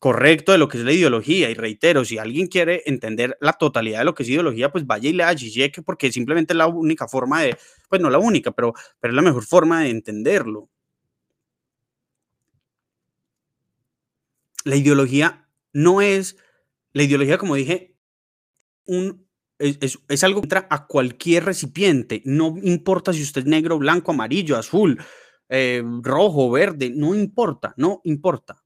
correcto 0.00 0.52
de 0.52 0.58
lo 0.58 0.68
que 0.68 0.78
es 0.78 0.84
la 0.84 0.92
ideología. 0.92 1.50
Y 1.50 1.54
reitero, 1.54 2.04
si 2.04 2.18
alguien 2.18 2.48
quiere 2.48 2.82
entender 2.86 3.36
la 3.40 3.52
totalidad 3.52 4.00
de 4.00 4.06
lo 4.06 4.14
que 4.14 4.24
es 4.24 4.28
ideología, 4.30 4.72
pues 4.72 4.86
vaya 4.86 5.08
y 5.08 5.12
lea 5.12 5.36
Zizek, 5.36 5.84
porque 5.84 6.10
simplemente 6.10 6.54
es 6.54 6.56
la 6.56 6.66
única 6.66 7.06
forma 7.06 7.42
de, 7.42 7.56
pues 7.88 8.00
no 8.00 8.10
la 8.10 8.18
única, 8.18 8.50
pero, 8.52 8.74
pero 8.98 9.12
es 9.12 9.16
la 9.16 9.22
mejor 9.22 9.44
forma 9.44 9.82
de 9.82 9.90
entenderlo. 9.90 10.68
La 14.64 14.76
ideología 14.76 15.48
no 15.72 16.00
es, 16.02 16.36
la 16.92 17.02
ideología, 17.02 17.38
como 17.38 17.54
dije, 17.54 17.89
es, 19.58 20.24
algo 20.24 20.40
que 20.40 20.46
entra 20.46 20.66
a 20.70 20.86
cualquier 20.86 21.44
recipiente. 21.44 22.22
No 22.24 22.56
importa 22.62 23.12
si 23.12 23.22
usted 23.22 23.42
es 23.42 23.46
negro, 23.46 23.78
blanco, 23.78 24.12
amarillo, 24.12 24.56
azul, 24.56 25.00
eh, 25.48 25.82
rojo, 26.02 26.50
verde, 26.50 26.90
no 26.90 27.14
importa, 27.14 27.74
no 27.76 28.00
importa. 28.04 28.62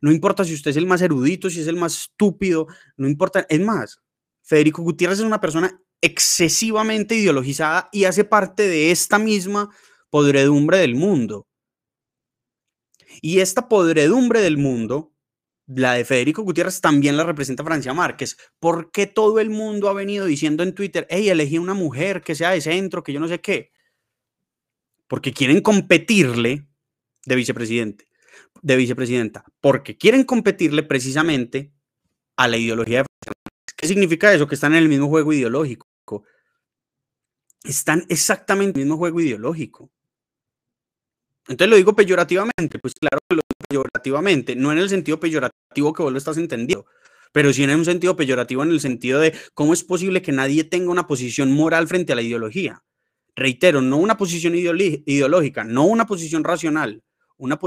No 0.00 0.12
importa 0.12 0.44
si 0.44 0.54
usted 0.54 0.70
es 0.70 0.76
el 0.76 0.86
más 0.86 1.02
erudito, 1.02 1.50
si 1.50 1.60
es 1.60 1.66
el 1.66 1.76
más 1.76 1.96
estúpido, 1.96 2.66
no 2.96 3.08
importa. 3.08 3.46
Es 3.48 3.60
más, 3.60 4.00
Federico 4.42 4.82
Gutiérrez 4.82 5.18
es 5.18 5.24
una 5.24 5.40
persona 5.40 5.80
excesivamente 6.00 7.16
ideologizada 7.16 7.88
y 7.92 8.04
hace 8.04 8.24
parte 8.24 8.68
de 8.68 8.90
esta 8.90 9.18
misma 9.18 9.70
podredumbre 10.10 10.78
del 10.78 10.94
mundo. 10.94 11.46
Y 13.20 13.40
esta 13.40 13.68
podredumbre 13.68 14.40
del 14.40 14.58
mundo 14.58 15.12
la 15.68 15.92
de 15.92 16.04
Federico 16.04 16.42
Gutiérrez 16.42 16.80
también 16.80 17.16
la 17.16 17.24
representa 17.24 17.62
Francia 17.62 17.92
Márquez. 17.92 18.38
¿Por 18.58 18.90
qué 18.90 19.06
todo 19.06 19.38
el 19.38 19.50
mundo 19.50 19.88
ha 19.88 19.92
venido 19.92 20.24
diciendo 20.24 20.62
en 20.62 20.74
Twitter, 20.74 21.06
hey, 21.10 21.28
elegí 21.28 21.58
una 21.58 21.74
mujer 21.74 22.22
que 22.22 22.34
sea 22.34 22.50
de 22.50 22.60
centro, 22.62 23.02
que 23.02 23.12
yo 23.12 23.20
no 23.20 23.28
sé 23.28 23.40
qué? 23.40 23.72
Porque 25.06 25.32
quieren 25.32 25.60
competirle 25.60 26.66
de 27.26 27.36
vicepresidente, 27.36 28.06
de 28.62 28.76
vicepresidenta, 28.76 29.44
porque 29.60 29.98
quieren 29.98 30.24
competirle 30.24 30.82
precisamente 30.82 31.72
a 32.36 32.48
la 32.48 32.56
ideología 32.56 32.98
de 32.98 33.04
Francia 33.04 33.32
Márquez. 33.44 33.74
¿Qué 33.76 33.86
significa 33.86 34.32
eso? 34.32 34.48
Que 34.48 34.54
están 34.54 34.72
en 34.72 34.82
el 34.82 34.88
mismo 34.88 35.08
juego 35.08 35.32
ideológico. 35.34 35.86
Están 37.62 38.06
exactamente 38.08 38.78
en 38.78 38.82
el 38.82 38.86
mismo 38.86 38.96
juego 38.96 39.20
ideológico. 39.20 39.90
Entonces 41.46 41.70
lo 41.70 41.76
digo 41.76 41.94
peyorativamente, 41.94 42.78
pues 42.78 42.94
claro 42.94 43.18
que 43.28 43.36
lo 43.36 43.42
peyorativamente, 43.68 44.56
no 44.56 44.72
en 44.72 44.78
el 44.78 44.88
sentido 44.88 45.18
peyorativo 45.18 45.92
que 45.92 46.02
vos 46.02 46.12
lo 46.12 46.18
estás 46.18 46.36
entendiendo, 46.38 46.86
pero 47.32 47.52
sí 47.52 47.64
en 47.64 47.70
un 47.70 47.84
sentido 47.84 48.16
peyorativo 48.16 48.62
en 48.62 48.70
el 48.70 48.80
sentido 48.80 49.20
de 49.20 49.34
cómo 49.54 49.72
es 49.72 49.84
posible 49.84 50.22
que 50.22 50.32
nadie 50.32 50.64
tenga 50.64 50.90
una 50.90 51.06
posición 51.06 51.52
moral 51.52 51.88
frente 51.88 52.12
a 52.12 52.16
la 52.16 52.22
ideología. 52.22 52.82
Reitero, 53.36 53.80
no 53.80 53.98
una 53.98 54.16
posición 54.16 54.54
ideológica, 54.54 55.64
no 55.64 55.84
una 55.84 56.06
posición 56.06 56.42
racional, 56.42 57.02
una, 57.36 57.58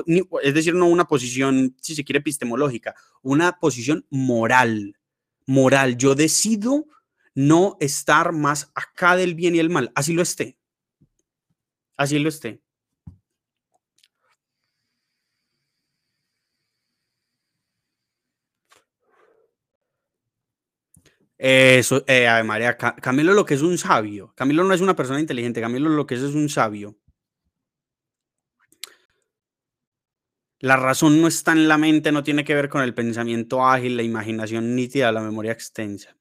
es 0.44 0.54
decir, 0.54 0.76
no 0.76 0.88
una 0.88 1.06
posición, 1.06 1.76
si 1.82 1.96
se 1.96 2.04
quiere, 2.04 2.20
epistemológica, 2.20 2.96
una 3.22 3.58
posición 3.60 4.06
moral. 4.10 4.98
Moral, 5.46 5.98
yo 5.98 6.14
decido 6.14 6.86
no 7.34 7.78
estar 7.80 8.34
más 8.34 8.72
acá 8.76 9.16
del 9.16 9.34
bien 9.34 9.56
y 9.56 9.60
el 9.60 9.70
mal, 9.70 9.92
así 9.96 10.14
lo 10.14 10.22
esté. 10.22 10.58
Así 11.96 12.20
lo 12.20 12.30
esté. 12.30 12.62
Eso, 21.44 22.04
eh, 22.06 22.28
María, 22.46 22.78
Camilo 22.78 23.34
lo 23.34 23.46
que 23.46 23.56
es 23.56 23.64
un 23.64 23.80
sabio. 23.80 24.32
Camilo 24.36 24.64
no 24.64 24.76
es 24.76 24.82
una 24.82 24.96
persona 24.96 25.20
inteligente, 25.20 25.60
Camilo 25.60 25.90
lo 25.90 26.06
que 26.06 26.14
es 26.14 26.22
es 26.22 26.36
un 26.36 26.50
sabio. 26.50 27.00
La 30.60 30.78
razón 30.78 31.20
no 31.20 31.28
está 31.28 31.54
en 31.54 31.68
la 31.68 31.80
mente, 31.80 32.12
no 32.12 32.22
tiene 32.22 32.44
que 32.44 32.54
ver 32.54 32.70
con 32.70 32.84
el 32.84 32.94
pensamiento 32.94 33.66
ágil, 33.66 33.98
la 33.98 34.04
imaginación 34.04 34.76
nítida, 34.76 35.12
la 35.12 35.22
memoria 35.22 35.52
extensa. 35.52 36.16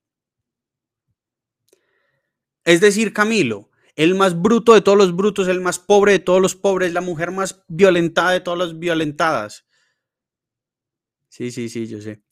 Es 2.64 2.80
decir, 2.80 3.12
Camilo, 3.12 3.68
el 3.96 4.14
más 4.14 4.40
bruto 4.40 4.72
de 4.72 4.80
todos 4.80 4.96
los 4.96 5.14
brutos, 5.14 5.48
el 5.48 5.60
más 5.60 5.78
pobre 5.78 6.12
de 6.12 6.20
todos 6.20 6.40
los 6.40 6.56
pobres, 6.56 6.94
la 6.94 7.02
mujer 7.02 7.30
más 7.30 7.62
violentada 7.68 8.30
de 8.30 8.40
todas 8.40 8.58
las 8.58 8.78
violentadas. 8.78 9.66
Sí, 11.28 11.50
sí, 11.50 11.68
sí, 11.68 11.86
yo 11.86 12.00
sé. 12.00 12.22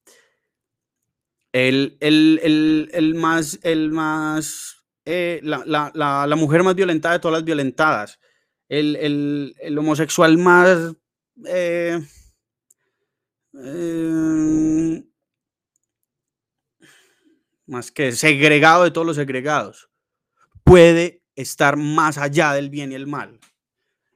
El, 1.53 1.97
el, 2.01 3.15
más, 3.15 3.59
el 3.63 3.91
más, 3.91 4.85
eh, 5.05 5.41
la, 5.43 5.63
la, 5.65 6.27
la, 6.27 6.37
mujer 6.37 6.63
más 6.63 6.75
violentada 6.75 7.15
de 7.15 7.21
todas 7.21 7.39
las 7.39 7.45
violentadas. 7.45 8.19
El, 8.69 9.55
homosexual 9.79 10.37
más, 10.37 10.95
eh, 11.47 12.01
eh, 13.65 15.05
más 17.67 17.91
que 17.91 18.13
segregado 18.13 18.85
de 18.85 18.91
todos 18.91 19.07
los 19.07 19.17
segregados. 19.17 19.89
Puede 20.65 21.23
estar 21.35 21.77
más 21.77 22.19
allá 22.19 22.53
del 22.53 22.69
bien 22.69 22.93
y 22.93 22.95
el 22.95 23.07
mal. 23.07 23.41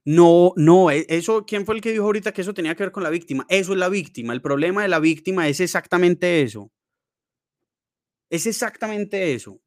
No, 0.04 0.52
no, 0.56 0.90
e, 0.90 1.06
eso, 1.08 1.46
¿quién 1.46 1.64
fue 1.64 1.76
el 1.76 1.80
que 1.80 1.92
dijo 1.92 2.04
ahorita 2.04 2.32
que 2.32 2.42
eso 2.42 2.52
tenía 2.52 2.74
que 2.74 2.82
ver 2.82 2.92
con 2.92 3.04
la 3.04 3.10
víctima? 3.10 3.46
Eso 3.48 3.72
es 3.72 3.78
la 3.78 3.88
víctima. 3.88 4.32
El 4.34 4.42
problema 4.42 4.82
de 4.82 4.88
la 4.88 4.98
víctima 4.98 5.48
es 5.48 5.60
exactamente 5.60 6.42
eso. 6.42 6.70
Es 8.32 8.46
exactamente 8.46 9.34
eso. 9.34 9.60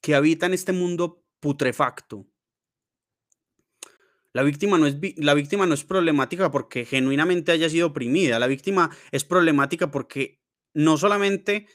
Que 0.00 0.14
habita 0.14 0.46
en 0.46 0.54
este 0.54 0.72
mundo 0.72 1.24
putrefacto. 1.40 2.28
La 4.32 4.44
víctima, 4.44 4.78
no 4.78 4.86
es, 4.86 4.96
la 5.16 5.34
víctima 5.34 5.66
no 5.66 5.74
es 5.74 5.82
problemática 5.82 6.52
porque 6.52 6.84
genuinamente 6.84 7.50
haya 7.50 7.68
sido 7.68 7.88
oprimida. 7.88 8.38
La 8.38 8.46
víctima 8.46 8.96
es 9.10 9.24
problemática 9.24 9.90
porque 9.90 10.40
no 10.72 10.98
solamente 10.98 11.66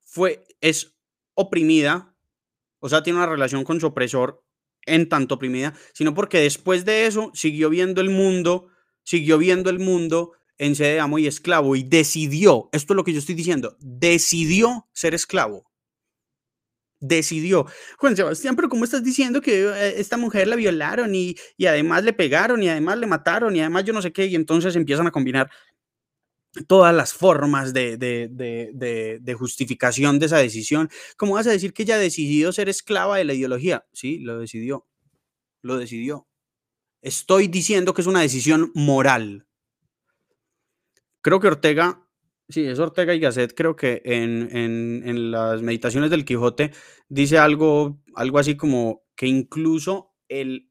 fue, 0.00 0.44
es 0.60 0.96
oprimida, 1.34 2.16
o 2.80 2.88
sea, 2.88 3.04
tiene 3.04 3.20
una 3.20 3.28
relación 3.28 3.62
con 3.62 3.78
su 3.78 3.86
opresor 3.86 4.44
en 4.84 5.08
tanto 5.08 5.36
oprimida, 5.36 5.74
sino 5.94 6.12
porque 6.12 6.40
después 6.40 6.84
de 6.84 7.06
eso 7.06 7.30
siguió 7.34 7.70
viendo 7.70 8.00
el 8.00 8.10
mundo, 8.10 8.66
siguió 9.04 9.38
viendo 9.38 9.70
el 9.70 9.78
mundo 9.78 10.32
en 10.60 10.76
sede 10.76 10.92
de 10.92 11.00
amo 11.00 11.18
y 11.18 11.26
esclavo 11.26 11.74
y 11.74 11.82
decidió, 11.82 12.68
esto 12.72 12.92
es 12.92 12.96
lo 12.96 13.02
que 13.02 13.14
yo 13.14 13.18
estoy 13.18 13.34
diciendo, 13.34 13.78
decidió 13.80 14.86
ser 14.92 15.14
esclavo. 15.14 15.70
Decidió. 17.02 17.64
Juan 17.96 18.14
Sebastián, 18.14 18.56
pero 18.56 18.68
¿cómo 18.68 18.84
estás 18.84 19.02
diciendo 19.02 19.40
que 19.40 19.64
eh, 19.64 19.94
esta 19.96 20.18
mujer 20.18 20.46
la 20.48 20.56
violaron 20.56 21.14
y, 21.14 21.34
y 21.56 21.64
además 21.64 22.04
le 22.04 22.12
pegaron 22.12 22.62
y 22.62 22.68
además 22.68 22.98
le 22.98 23.06
mataron 23.06 23.56
y 23.56 23.60
además 23.60 23.84
yo 23.84 23.94
no 23.94 24.02
sé 24.02 24.12
qué? 24.12 24.26
Y 24.26 24.34
entonces 24.34 24.76
empiezan 24.76 25.06
a 25.06 25.10
combinar 25.10 25.50
todas 26.66 26.94
las 26.94 27.14
formas 27.14 27.72
de, 27.72 27.96
de, 27.96 29.34
justificación 29.38 30.18
de 30.18 30.26
esa 30.26 30.36
decisión. 30.36 30.90
¿Cómo 31.16 31.34
vas 31.34 31.46
a 31.46 31.52
decir 31.52 31.72
que 31.72 31.84
ella 31.84 31.96
decidió 31.96 32.52
ser 32.52 32.68
esclava 32.68 33.16
de 33.16 33.24
la 33.24 33.32
ideología? 33.32 33.86
Sí, 33.94 34.18
lo 34.18 34.38
decidió. 34.38 34.86
Lo 35.62 35.78
decidió. 35.78 36.28
Estoy 37.00 37.48
diciendo 37.48 37.94
que 37.94 38.02
es 38.02 38.06
una 38.06 38.20
decisión 38.20 38.72
moral. 38.74 39.46
Creo 41.22 41.40
que 41.40 41.48
Ortega, 41.48 42.06
sí, 42.48 42.64
es 42.64 42.78
Ortega 42.78 43.14
y 43.14 43.20
Gasset, 43.20 43.54
creo 43.54 43.76
que 43.76 44.02
en, 44.04 45.30
las 45.30 45.62
meditaciones 45.62 46.10
del 46.10 46.24
Quijote 46.24 46.72
dice 47.08 47.38
algo, 47.38 48.00
algo 48.14 48.38
así 48.38 48.56
como 48.56 49.02
que 49.16 49.26
incluso 49.26 50.14
el, 50.28 50.70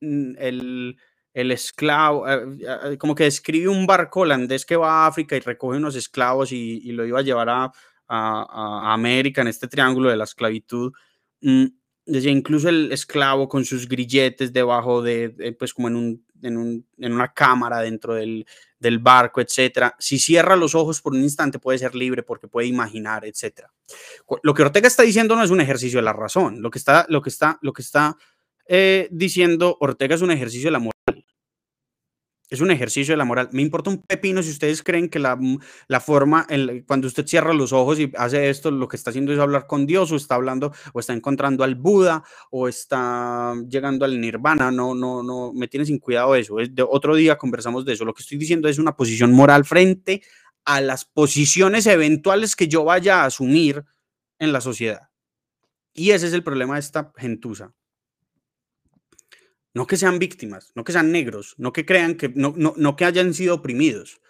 el 0.00 0.96
el 1.36 1.52
esclavo, 1.52 2.26
eh, 2.26 2.46
eh, 2.62 2.96
como 2.96 3.14
que 3.14 3.24
describe 3.24 3.68
un 3.68 3.86
barco 3.86 4.20
holandés 4.20 4.64
que 4.64 4.74
va 4.74 5.04
a 5.04 5.06
África 5.06 5.36
y 5.36 5.40
recoge 5.40 5.76
unos 5.76 5.94
esclavos 5.94 6.50
y, 6.50 6.80
lo 6.92 7.04
iba 7.04 7.18
a 7.18 7.22
llevar 7.22 7.50
a, 7.50 7.72
América 8.08 9.42
en 9.42 9.48
este 9.48 9.68
triángulo 9.68 10.08
de 10.08 10.16
la 10.16 10.24
esclavitud. 10.24 10.94
Mm, 11.42 11.66
decía, 12.06 12.30
incluso 12.30 12.70
el 12.70 12.90
esclavo 12.90 13.50
con 13.50 13.66
sus 13.66 13.86
grilletes 13.86 14.54
debajo 14.54 15.02
de, 15.02 15.54
pues 15.58 15.74
como 15.74 15.88
en, 15.88 15.96
un, 15.96 16.25
en, 16.42 16.84
una 16.98 17.32
cámara 17.32 17.80
dentro 17.80 18.14
del, 18.14 18.46
del, 18.78 18.98
barco, 18.98 19.40
etcétera. 19.40 19.94
Si 19.98 20.18
cierra 20.18 20.56
los 20.56 20.74
ojos 20.74 21.00
por 21.00 21.12
un 21.12 21.22
instante 21.22 21.58
puede 21.58 21.78
ser 21.78 21.94
libre 21.94 22.22
porque 22.22 22.48
puede 22.48 22.66
imaginar, 22.66 23.24
etcétera. 23.24 23.72
Lo 24.42 24.54
que 24.54 24.62
Ortega 24.62 24.88
está 24.88 25.02
diciendo 25.02 25.36
no 25.36 25.42
es 25.42 25.50
un 25.50 25.60
ejercicio 25.60 25.98
de 25.98 26.04
la 26.04 26.12
razón. 26.12 26.62
Lo 26.62 26.70
que 26.70 26.78
está, 26.78 27.06
lo 27.08 27.22
que 27.22 27.30
está, 27.30 27.58
lo 27.62 27.72
que 27.72 27.82
está 27.82 28.16
eh, 28.66 29.08
diciendo 29.10 29.76
Ortega 29.80 30.14
es 30.14 30.22
un 30.22 30.30
ejercicio 30.30 30.68
de 30.68 30.72
la 30.72 30.78
moral. 30.78 31.25
Es 32.48 32.60
un 32.60 32.70
ejercicio 32.70 33.12
de 33.12 33.16
la 33.16 33.24
moral. 33.24 33.48
Me 33.50 33.62
importa 33.62 33.90
un 33.90 34.02
pepino 34.02 34.40
si 34.40 34.50
ustedes 34.50 34.82
creen 34.84 35.08
que 35.08 35.18
la, 35.18 35.34
mm, 35.34 35.58
la 35.88 35.98
forma, 35.98 36.46
cuando 36.86 37.08
usted 37.08 37.26
cierra 37.26 37.52
los 37.52 37.72
ojos 37.72 37.98
y 37.98 38.12
hace 38.16 38.48
esto, 38.50 38.70
lo 38.70 38.86
que 38.86 38.96
está 38.96 39.10
haciendo 39.10 39.32
es 39.32 39.38
hablar 39.40 39.66
con 39.66 39.84
Dios, 39.84 40.12
o 40.12 40.16
está 40.16 40.36
hablando, 40.36 40.72
o 40.92 41.00
está 41.00 41.12
encontrando 41.12 41.64
al 41.64 41.74
Buda, 41.74 42.22
o 42.50 42.68
está 42.68 43.54
llegando 43.68 44.04
al 44.04 44.20
Nirvana. 44.20 44.70
No, 44.70 44.94
no, 44.94 45.24
no, 45.24 45.52
me 45.52 45.66
tiene 45.66 45.86
sin 45.86 45.98
cuidado 45.98 46.36
eso. 46.36 46.56
de 46.56 46.82
otro 46.88 47.16
día 47.16 47.36
conversamos 47.36 47.84
de 47.84 47.94
eso. 47.94 48.04
Lo 48.04 48.14
que 48.14 48.22
estoy 48.22 48.38
diciendo 48.38 48.68
es 48.68 48.78
una 48.78 48.94
posición 48.96 49.32
moral 49.32 49.64
frente 49.64 50.22
a 50.64 50.80
las 50.80 51.04
posiciones 51.04 51.86
eventuales 51.86 52.54
que 52.54 52.68
yo 52.68 52.84
vaya 52.84 53.22
a 53.22 53.26
asumir 53.26 53.84
en 54.38 54.52
la 54.52 54.60
sociedad. 54.60 55.10
Y 55.92 56.10
ese 56.12 56.28
es 56.28 56.32
el 56.32 56.44
problema 56.44 56.74
de 56.74 56.80
esta 56.80 57.12
gentuza 57.16 57.75
no 59.76 59.86
que 59.86 59.98
sean 59.98 60.18
víctimas, 60.18 60.72
no 60.74 60.84
que 60.84 60.92
sean 60.92 61.12
negros, 61.12 61.54
no 61.58 61.70
que 61.70 61.84
crean 61.84 62.14
que, 62.14 62.30
no, 62.30 62.54
no, 62.56 62.96
que 62.96 63.04
hayan 63.04 63.34
sido 63.34 63.56
oprimidos, 63.56 64.22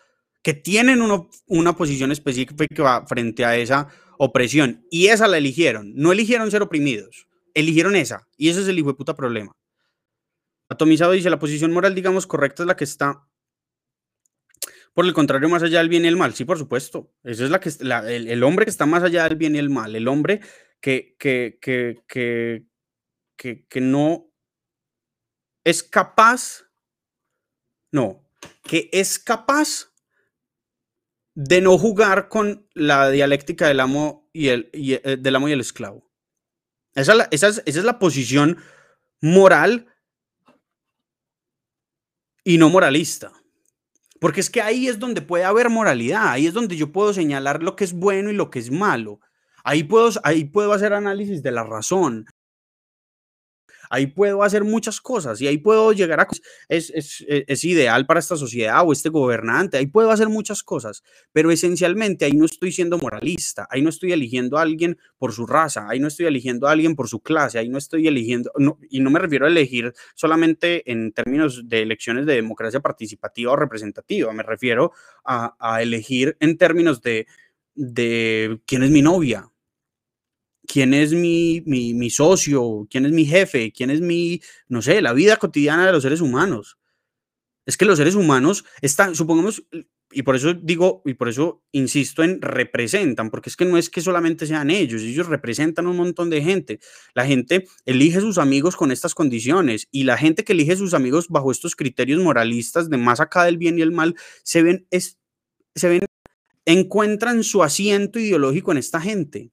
que 0.43 0.55
tienen 0.55 1.01
una 1.47 1.77
posición 1.77 2.11
específica 2.11 3.07
frente 3.07 3.45
a 3.45 3.57
esa 3.57 3.87
opresión 4.19 4.85
y 4.91 5.07
esa 5.07 5.29
la 5.29 5.39
eligieron, 5.39 5.93
no 5.95 6.11
eligieron 6.11 6.51
ser 6.51 6.63
oprimidos, 6.63 7.29
eligieron 7.55 7.95
esa 7.95 8.27
y 8.37 8.49
ese 8.49 8.63
es 8.63 8.67
el 8.67 8.77
hijo 8.77 8.89
de 8.89 8.97
puta 8.97 9.15
problema. 9.15 9.53
Atomizado 10.69 11.13
dice, 11.13 11.31
la 11.31 11.39
posición 11.39 11.73
moral, 11.73 11.95
digamos, 11.95 12.27
correcta 12.27 12.65
es 12.65 12.67
la 12.67 12.75
que 12.75 12.83
está 12.83 13.29
por 14.95 15.05
el 15.05 15.15
contrario, 15.15 15.49
más 15.49 15.63
allá 15.63 15.79
del 15.79 15.89
bien 15.89 16.07
y 16.07 16.09
el 16.09 16.17
mal. 16.17 16.35
Sí, 16.35 16.45
por 16.45 16.59
supuesto. 16.59 17.13
Eso 17.23 17.45
es 17.45 17.51
la 17.51 17.61
que 17.61 17.71
el, 17.79 18.43
hombre 18.43 18.65
que 18.65 18.71
está 18.71 18.87
más 18.87 19.05
allá 19.05 19.29
del 19.29 19.37
bien 19.37 19.55
y 19.55 19.59
el 19.59 19.71
mal. 19.71 19.95
El 19.95 20.09
hombre 20.09 20.41
que, 20.81 21.15
que, 21.21 21.59
que, 21.61 22.03
que, 22.09 23.67
que 23.69 23.81
no 23.81 24.33
es 25.67 25.83
capaz, 25.83 26.63
no, 27.91 28.25
que 28.63 28.89
es 28.93 29.19
capaz 29.19 29.93
de 31.35 31.61
no 31.61 31.77
jugar 31.77 32.29
con 32.29 32.69
la 32.73 33.11
dialéctica 33.11 33.67
del 33.67 33.81
amo 33.81 34.31
y 34.33 34.49
el, 34.49 34.71
eh, 34.73 35.17
del 35.19 35.35
amo 35.35 35.49
y 35.49 35.53
el 35.53 35.61
esclavo. 35.61 36.09
Esa 36.95 37.29
es, 37.33 37.85
la, 37.85 37.99
posición 37.99 38.59
moral 39.21 39.93
y 42.45 42.59
no 42.59 42.71
moralista. 42.71 43.33
Porque 44.21 44.41
es 44.41 44.49
que 44.49 44.63
ahí 44.63 44.87
es 44.87 45.01
donde 45.01 45.21
puede 45.21 45.43
haber 45.43 45.69
moralidad, 45.69 46.29
ahí 46.29 46.47
es 46.47 46.55
donde 46.55 46.77
yo 46.77 46.93
puedo 46.93 47.13
señalar 47.13 47.65
lo 47.65 47.75
que 47.75 47.83
es 47.83 47.93
bueno 47.93 48.31
y 48.31 48.35
lo 48.35 48.51
que 48.51 48.61
es 48.61 48.71
malo. 48.71 49.19
Ahí 49.65 49.83
puedo, 49.83 50.11
ahí 50.23 50.45
puedo 50.45 50.73
hacer 50.73 50.93
análisis 50.93 51.43
de 51.43 51.51
la 51.51 51.65
razón, 51.65 52.27
ahí 53.91 54.07
puedo 54.07 54.43
hacer 54.43 54.65
muchas 54.65 55.01
cosas 55.01 55.41
y 55.41 55.47
ahí 55.47 55.59
puedo 55.59 55.93
llegar 55.93 56.21
a... 56.21 56.29
Es, 56.69 56.91
es, 56.91 57.25
e, 57.29 57.45
es, 57.47 57.65
ideal 57.65 58.07
para 58.07 58.21
esta 58.21 58.37
sociedad 58.37 58.83
o 58.87 58.93
este 58.93 59.09
gobernante, 59.09 59.77
ahí 59.77 59.87
puedo 59.87 60.11
hacer 60.11 60.29
muchas 60.29 60.63
cosas, 60.63 61.03
pero 61.33 61.51
esencialmente 61.51 62.25
ahí 62.25 62.33
no 62.33 62.45
estoy 62.45 62.73
siendo 62.73 62.99
moralista, 62.99 63.67
ahí 63.71 63.83
no 63.83 63.91
estoy 63.91 64.13
eligiendo 64.13 64.59
a 64.59 64.63
alguien 64.63 64.99
por 65.19 65.33
su 65.33 65.47
raza, 65.47 65.89
ahí 65.89 66.01
no 66.01 66.09
estoy 66.09 66.27
eligiendo 66.27 66.69
a 66.69 66.73
alguien 66.73 66.95
por 66.95 67.09
su 67.09 67.21
clase, 67.21 67.59
ahí 67.59 67.69
no 67.69 67.79
estoy 67.79 68.07
eligiendo, 68.07 68.53
y 68.89 69.01
no 69.01 69.11
me 69.11 69.19
refiero 69.19 69.47
a 69.47 69.49
elegir 69.49 69.93
solamente 70.15 70.91
en 70.91 71.13
términos 71.13 71.69
de 71.69 71.83
elecciones 71.83 72.27
de 72.27 72.35
democracia 72.35 72.81
participativa 72.81 73.53
o 73.53 73.57
representativa, 73.57 74.33
me 74.33 74.43
refiero 74.43 74.93
a, 75.25 75.57
a 75.59 75.83
elegir 75.83 76.37
en 76.41 76.57
términos 76.57 77.01
de, 77.03 77.27
de 77.75 78.61
quién 78.67 78.83
es 78.83 78.91
mi 78.91 79.03
novia, 79.03 79.51
quién 80.67 80.95
es 80.95 81.13
mi, 81.13 81.63
mi, 81.67 82.11
socio, 82.11 82.87
quién 82.91 83.07
es 83.07 83.13
mi 83.13 83.25
jefe, 83.25 83.73
quién 83.73 83.91
es 83.91 84.01
mi, 84.01 84.41
no 84.69 84.83
sé, 84.83 85.01
la 85.01 85.13
vida 85.13 85.37
cotidiana 85.37 85.87
de 85.87 85.93
los 85.93 86.03
seres 86.03 86.21
humanos. 86.21 86.79
Es 87.65 87.77
que 87.77 87.85
los 87.85 87.99
seres 87.99 88.15
humanos 88.15 88.65
están, 88.81 89.15
supongamos, 89.15 89.65
y 90.13 90.23
por 90.23 90.37
eso 90.37 90.55
digo, 90.55 91.03
y 91.05 91.15
por 91.15 91.29
eso 91.29 91.63
insisto 91.73 92.23
en 92.23 92.41
representan, 92.41 93.31
porque 93.31 93.49
es 93.51 93.57
que 93.57 93.65
no 93.65 93.77
es 93.77 93.91
que 93.91 94.01
solamente 94.01 94.47
sean 94.47 94.71
ellos, 94.71 95.03
ellos 95.03 95.27
representan 95.27 95.87
un 95.87 95.97
montón 95.97 96.31
de 96.31 96.43
gente. 96.43 96.81
La 97.15 97.27
gente 97.27 97.67
elige 97.85 98.21
sus 98.21 98.39
amigos 98.39 98.77
con 98.77 98.93
estas 98.93 99.15
condiciones 99.15 99.89
y 99.91 100.05
la 100.05 100.17
gente 100.17 100.45
que 100.45 100.53
elige 100.53 100.77
sus 100.77 100.95
amigos 100.95 101.29
bajo 101.29 101.51
estos 101.51 101.75
criterios 101.75 102.23
moralistas 102.23 102.89
de 102.89 102.97
más 102.99 103.21
acá 103.21 103.45
del 103.45 103.59
bien 103.59 103.79
y 103.79 103.83
el 103.83 103.93
mal, 103.93 104.15
se 104.45 104.63
ven, 104.63 104.87
es, 104.91 105.19
se 105.75 105.89
ven, 105.89 106.01
encuentran 106.65 107.43
su 107.43 107.63
asiento 107.63 108.19
ideológico 108.19 108.73
en 108.73 108.79
esta 108.79 109.01
gente. 109.01 109.51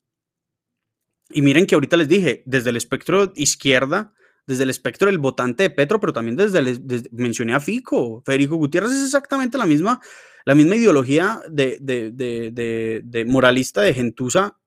Y 1.33 1.41
miren 1.41 1.65
que 1.65 1.75
ahorita 1.75 1.97
les 1.97 2.07
dije, 2.07 2.43
desde 2.45 2.69
el 2.69 2.77
espectro 2.77 3.33
izquierda, 3.35 4.13
desde 4.45 4.63
el 4.63 4.69
espectro 4.69 5.07
del 5.07 5.19
votante 5.19 5.63
de 5.63 5.69
Petro, 5.69 5.99
pero 5.99 6.13
también 6.13 6.35
desde, 6.35 6.59
el, 6.59 7.09
mencioné 7.11 7.53
a 7.53 7.59
Fico. 7.59 8.21
Federico 8.25 8.55
Gutiérrez 8.55 8.91
es 8.91 9.05
exactamente 9.05 9.57
la 9.57 9.65
misma, 9.65 10.01
la 10.45 10.55
misma 10.55 10.75
ideología 10.75 11.41
de, 11.49 11.77
de, 11.81 13.25
moralista 13.25 13.81
de 13.81 13.93
gentuza 13.93 14.57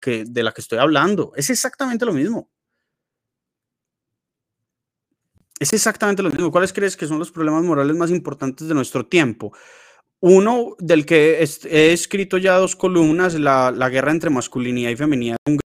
que, 0.00 0.24
de 0.26 0.42
la 0.42 0.52
que 0.52 0.60
estoy 0.60 0.78
hablando. 0.78 1.32
Es 1.36 1.50
exactamente 1.50 2.04
lo 2.04 2.12
mismo. 2.12 2.50
Es 5.58 5.72
exactamente 5.72 6.22
lo 6.22 6.30
mismo. 6.30 6.50
¿Cuáles 6.50 6.72
crees 6.72 6.96
que 6.96 7.06
son 7.06 7.18
los 7.18 7.30
problemas 7.30 7.62
morales 7.62 7.96
más 7.96 8.10
importantes 8.10 8.66
de 8.68 8.74
nuestro 8.74 9.06
tiempo? 9.06 9.52
Uno 10.20 10.76
del 10.78 11.06
que 11.06 11.40
he 11.40 11.92
escrito 11.92 12.36
ya 12.38 12.56
dos 12.56 12.76
columnas, 12.76 13.34
la, 13.34 13.70
la 13.70 13.88
guerra 13.88 14.12
entre 14.12 14.30
masculinidad 14.30 14.90
y 14.90 14.96
feminidad, 14.96 15.36
un 15.46 15.61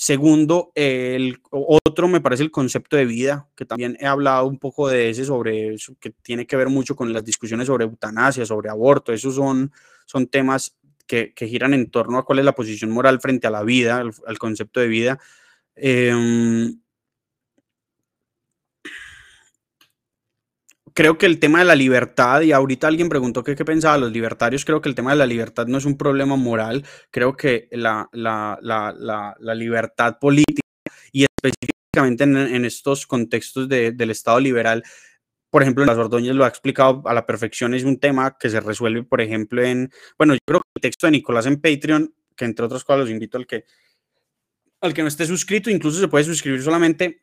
Segundo, 0.00 0.70
el 0.76 1.40
otro 1.50 2.06
me 2.06 2.20
parece 2.20 2.44
el 2.44 2.52
concepto 2.52 2.96
de 2.96 3.04
vida, 3.04 3.48
que 3.56 3.64
también 3.64 3.96
he 3.98 4.06
hablado 4.06 4.46
un 4.46 4.56
poco 4.56 4.88
de 4.88 5.10
ese 5.10 5.24
sobre 5.24 5.74
eso, 5.74 5.96
que 5.98 6.10
tiene 6.10 6.46
que 6.46 6.54
ver 6.54 6.68
mucho 6.68 6.94
con 6.94 7.12
las 7.12 7.24
discusiones 7.24 7.66
sobre 7.66 7.84
eutanasia, 7.84 8.46
sobre 8.46 8.70
aborto. 8.70 9.12
Esos 9.12 9.34
son, 9.34 9.72
son 10.06 10.28
temas 10.28 10.76
que, 11.08 11.32
giran 11.36 11.74
en 11.74 11.90
torno 11.90 12.18
a 12.18 12.24
cuál 12.24 12.38
es 12.38 12.44
la 12.44 12.54
posición 12.54 12.92
moral 12.92 13.20
frente 13.20 13.48
a 13.48 13.50
la 13.50 13.64
vida, 13.64 13.98
al, 13.98 14.38
concepto 14.38 14.78
de 14.78 14.86
vida. 14.86 15.18
Em, 15.74 16.78
creo 20.98 21.16
que 21.16 21.26
el 21.26 21.38
tema 21.38 21.60
de 21.60 21.64
la 21.64 21.76
libertad, 21.76 22.40
y 22.40 22.50
ahorita 22.50 22.88
alguien 22.88 23.08
preguntó 23.08 23.44
qué, 23.44 23.54
qué 23.54 23.64
pensaba 23.64 23.98
los 23.98 24.10
libertarios, 24.10 24.64
creo 24.64 24.80
que 24.80 24.88
el 24.88 24.96
tema 24.96 25.12
de 25.12 25.18
la 25.18 25.26
libertad 25.26 25.68
no 25.68 25.78
es 25.78 25.84
un 25.84 25.96
problema 25.96 26.34
moral, 26.34 26.84
creo 27.12 27.36
que 27.36 27.68
la, 27.70 28.08
la, 28.10 28.58
la, 28.62 29.36
la 29.38 29.54
libertad 29.54 30.18
política 30.18 30.60
y 31.12 31.24
específicamente 31.24 32.24
en, 32.24 32.64
estos 32.64 33.06
contextos 33.06 33.68
de, 33.68 33.92
del 33.92 34.10
Estado 34.10 34.40
liberal, 34.40 34.82
por 35.50 35.62
ejemplo, 35.62 35.84
las 35.84 35.96
Ordóñez 35.96 36.34
lo 36.34 36.44
ha 36.44 36.48
explicado 36.48 37.00
a 37.06 37.14
la 37.14 37.24
perfección, 37.24 37.74
es 37.74 37.84
un 37.84 38.00
tema 38.00 38.36
que 38.36 38.50
se 38.50 38.58
resuelve, 38.58 39.04
por 39.04 39.20
ejemplo, 39.20 39.62
en, 39.62 39.92
bueno, 40.18 40.34
yo 40.34 40.40
creo 40.44 40.60
que 40.62 40.70
el 40.74 40.82
texto 40.82 41.06
de 41.06 41.12
Nicolás 41.12 41.46
en 41.46 41.60
Patreon, 41.60 42.12
que 42.36 42.44
entre 42.44 42.64
otras 42.64 42.82
cosas 42.82 43.02
los 43.02 43.10
invito 43.10 43.38
al 43.38 43.46
que, 43.46 43.66
al 44.80 44.92
que 44.94 45.02
no 45.02 45.08
esté 45.08 45.26
suscrito, 45.26 45.70
incluso 45.70 46.00
se 46.00 46.08
puede 46.08 46.24
suscribir 46.24 46.60
solamente 46.60 47.22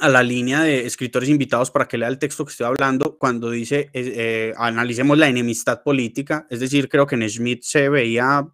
a 0.00 0.08
la 0.08 0.22
línea 0.22 0.62
de 0.62 0.86
escritores 0.86 1.28
invitados 1.28 1.70
para 1.70 1.86
que 1.86 1.98
lea 1.98 2.08
el 2.08 2.18
texto 2.18 2.44
que 2.44 2.50
estoy 2.50 2.66
hablando 2.66 3.16
cuando 3.16 3.50
dice 3.50 3.90
eh, 3.92 4.52
analicemos 4.56 5.16
la 5.16 5.28
enemistad 5.28 5.82
política, 5.82 6.46
es 6.50 6.60
decir, 6.60 6.88
creo 6.88 7.06
que 7.06 7.14
en 7.14 7.28
Schmidt 7.28 7.62
se 7.62 7.88
veía 7.88 8.46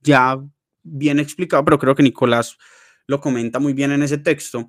ya 0.00 0.38
bien 0.82 1.18
explicado, 1.18 1.64
pero 1.64 1.78
creo 1.78 1.94
que 1.94 2.02
Nicolás 2.02 2.58
lo 3.06 3.20
comenta 3.20 3.58
muy 3.58 3.72
bien 3.72 3.92
en 3.92 4.02
ese 4.02 4.18
texto. 4.18 4.66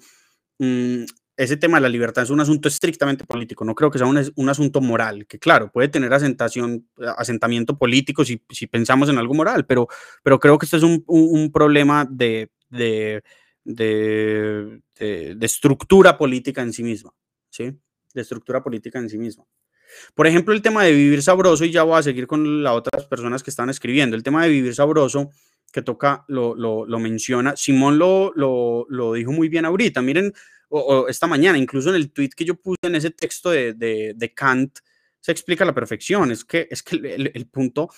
Mm, 0.59 1.03
ese 1.35 1.57
tema 1.57 1.77
de 1.77 1.81
la 1.81 1.89
libertad 1.89 2.23
es 2.23 2.29
un 2.29 2.39
asunto 2.39 2.67
estrictamente 2.67 3.25
político, 3.25 3.65
no 3.65 3.73
creo 3.73 3.89
que 3.89 3.97
sea 3.97 4.05
un, 4.05 4.31
un 4.35 4.49
asunto 4.49 4.81
moral, 4.81 5.25
que 5.25 5.39
claro, 5.39 5.71
puede 5.71 5.87
tener 5.87 6.13
asentación, 6.13 6.87
asentamiento 7.17 7.75
político 7.77 8.23
si, 8.23 8.41
si, 8.49 8.67
pensamos 8.67 9.09
en 9.09 9.17
algo 9.17 9.33
moral, 9.33 9.65
pero, 9.65 9.87
pero 10.21 10.39
creo 10.39 10.59
que 10.59 10.65
este 10.65 10.77
es 10.77 10.83
un, 10.83 11.03
un, 11.07 11.51
problema 11.51 12.07
de, 12.09 12.51
de, 12.69 13.23
de, 13.63 14.81
de, 14.95 15.37
estructura 15.45 16.17
política 16.17 16.61
en 16.61 16.73
sí 16.73 16.83
misma, 16.83 17.13
¿sí? 17.49 17.71
De 18.13 18.21
estructura 18.21 18.63
política 18.63 18.99
en 18.99 19.09
sí 19.09 19.17
misma. 19.17 19.45
Por 20.15 20.27
ejemplo, 20.27 20.53
el 20.53 20.61
tema 20.61 20.83
de 20.83 20.91
vivir 20.91 21.21
sabroso, 21.21 21.65
y 21.65 21.71
ya 21.71 21.83
voy 21.83 21.99
a 21.99 22.03
seguir 22.03 22.27
con 22.27 22.63
las 22.63 22.73
otras 22.73 23.05
personas 23.05 23.43
que 23.43 23.49
están 23.49 23.69
escribiendo, 23.69 24.15
el 24.15 24.23
tema 24.23 24.43
de 24.43 24.49
vivir 24.49 24.73
sabroso 24.73 25.29
que 25.71 25.81
toca 25.81 26.23
lo, 26.27 26.55
lo, 26.55 26.85
lo 26.85 26.99
menciona, 26.99 27.55
Simón 27.55 27.97
lo, 27.97 28.31
lo, 28.35 28.85
lo 28.89 29.13
dijo 29.13 29.31
muy 29.31 29.49
bien 29.49 29.65
ahorita, 29.65 30.01
miren 30.01 30.33
o, 30.75 31.07
esta 31.07 31.27
mañana, 31.27 31.57
incluso 31.57 31.89
en 31.89 31.95
el 31.95 32.11
tweet 32.11 32.29
que 32.35 32.45
yo 32.45 32.55
puse 32.55 32.79
en 32.81 32.95
ese 32.95 33.11
texto 33.11 33.51
de, 33.51 33.73
de, 33.73 34.33
Kant, 34.33 34.79
se 35.19 35.31
explica 35.31 35.63
a 35.63 35.67
la 35.67 35.75
perfección. 35.75 36.31
Es 36.31 36.43
que, 36.43 36.67
es 36.69 36.81
que 36.81 36.95
el, 36.95 37.47
punto, 37.47 37.89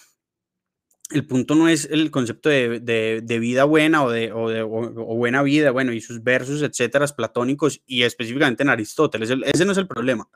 el 1.11 1.27
punto 1.27 1.55
no 1.55 1.67
es 1.67 1.85
el 1.85 2.09
concepto 2.09 2.49
de, 2.49 2.79
de 3.23 3.39
vida 3.39 3.63
buena 3.65 4.03
o 4.03 4.09
de, 4.09 4.31
o 4.31 4.49
de 4.49 4.63
buena 4.63 5.43
vida, 5.43 5.71
bueno, 5.71 5.93
y 5.93 6.01
sus 6.01 6.23
versos, 6.23 6.61
etcétera, 6.61 7.05
platónicos, 7.07 7.81
y 7.85 8.03
específicamente 8.03 8.63
en 8.63 8.69
Aristóteles. 8.69 9.29
ese 9.29 9.65
no 9.65 9.71
es 9.71 9.77
el 9.77 9.87
problema. 9.87 10.27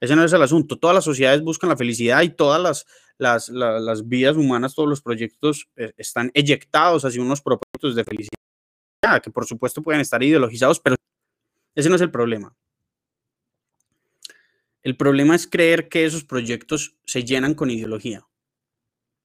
Ese 0.00 0.16
no 0.16 0.24
es 0.24 0.32
el 0.32 0.42
asunto. 0.42 0.78
Todas 0.78 0.94
las 0.94 1.04
sociedades 1.04 1.42
buscan 1.42 1.70
la 1.70 1.76
felicidad 1.76 2.22
y 2.22 2.30
todas 2.30 2.60
las, 2.60 2.86
las, 3.18 3.48
las, 3.48 4.08
vidas 4.08 4.36
humanas, 4.36 4.74
todos 4.74 4.88
los 4.88 5.00
proyectos 5.00 5.68
eh, 5.76 5.92
están 5.96 6.32
eyectados 6.34 7.04
hacia 7.04 7.22
unos 7.22 7.40
propósitos 7.40 7.94
de 7.94 8.02
felicidad, 8.02 9.22
que 9.22 9.30
por 9.30 9.46
supuesto 9.46 9.80
pueden 9.80 10.00
estar 10.00 10.20
ideologizados, 10.20 10.80
pero 10.80 10.96
ese 11.76 11.88
no 11.88 11.94
es 11.94 12.02
el 12.02 12.10
problema. 12.10 12.52
El 14.82 14.96
problema 14.96 15.36
es 15.36 15.46
creer 15.46 15.88
que 15.88 16.04
esos 16.04 16.24
proyectos 16.24 16.96
se 17.04 17.22
llenan 17.22 17.54
con 17.54 17.70
ideología. 17.70 18.26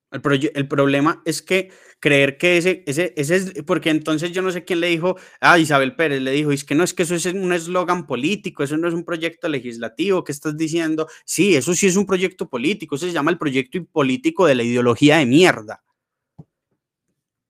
El, 0.09 0.67
problema 0.69 1.21
es 1.25 1.41
que 1.41 1.69
creer 1.99 2.37
que 2.37 2.57
ese, 2.57 2.83
ese, 2.87 3.13
ese 3.17 3.35
es, 3.35 3.53
porque 3.65 3.89
entonces 3.89 4.31
yo 4.31 4.41
no 4.41 4.51
sé 4.51 4.63
quién 4.63 4.79
le 4.79 4.87
dijo, 4.87 5.17
ah, 5.41 5.59
Isabel 5.59 5.95
Pérez 5.95 6.21
le 6.21 6.31
dijo, 6.31 6.53
es 6.53 6.63
que 6.63 6.75
no 6.75 6.85
es 6.85 6.93
que 6.93 7.03
eso 7.03 7.15
es 7.15 7.25
un 7.25 7.51
eslogan 7.51 8.07
político, 8.07 8.63
eso 8.63 8.77
no 8.77 8.87
es 8.87 8.93
un 8.93 9.03
proyecto 9.03 9.49
legislativo, 9.49 10.23
¿qué 10.23 10.31
estás 10.31 10.55
diciendo? 10.55 11.07
Sí, 11.25 11.55
eso 11.55 11.73
sí 11.73 11.87
es 11.87 11.97
un 11.97 12.05
proyecto 12.05 12.49
político, 12.49 12.95
eso 12.95 13.05
se 13.05 13.11
llama 13.11 13.31
el 13.31 13.37
proyecto 13.37 13.83
político 13.91 14.45
de 14.45 14.55
la 14.55 14.63
ideología 14.63 15.17
de 15.17 15.25
mierda, 15.25 15.83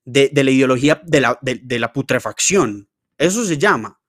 de, 0.03 0.31
la 0.33 0.51
ideología 0.51 0.99
de 1.05 1.21
la, 1.21 1.37
de 1.41 1.79
la 1.79 1.93
putrefacción, 1.93 2.89
eso 3.17 3.45
se 3.45 3.57
llama. 3.57 3.99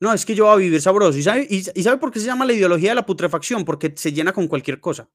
No, 0.00 0.12
es 0.12 0.24
que 0.24 0.34
yo 0.34 0.44
voy 0.44 0.54
a 0.54 0.56
vivir 0.56 0.80
sabroso. 0.80 1.18
¿Y 1.18 1.22
sabe, 1.22 1.46
y, 1.50 1.62
sabe 1.62 1.98
por 1.98 2.12
qué 2.12 2.20
se 2.20 2.26
llama 2.26 2.46
la 2.46 2.52
ideología 2.52 2.90
de 2.90 2.94
la 2.96 3.06
putrefacción? 3.06 3.64
Porque 3.64 3.92
se 3.96 4.12
llena 4.12 4.32
con 4.32 4.46
cualquier 4.46 4.80
cosa. 4.80 5.08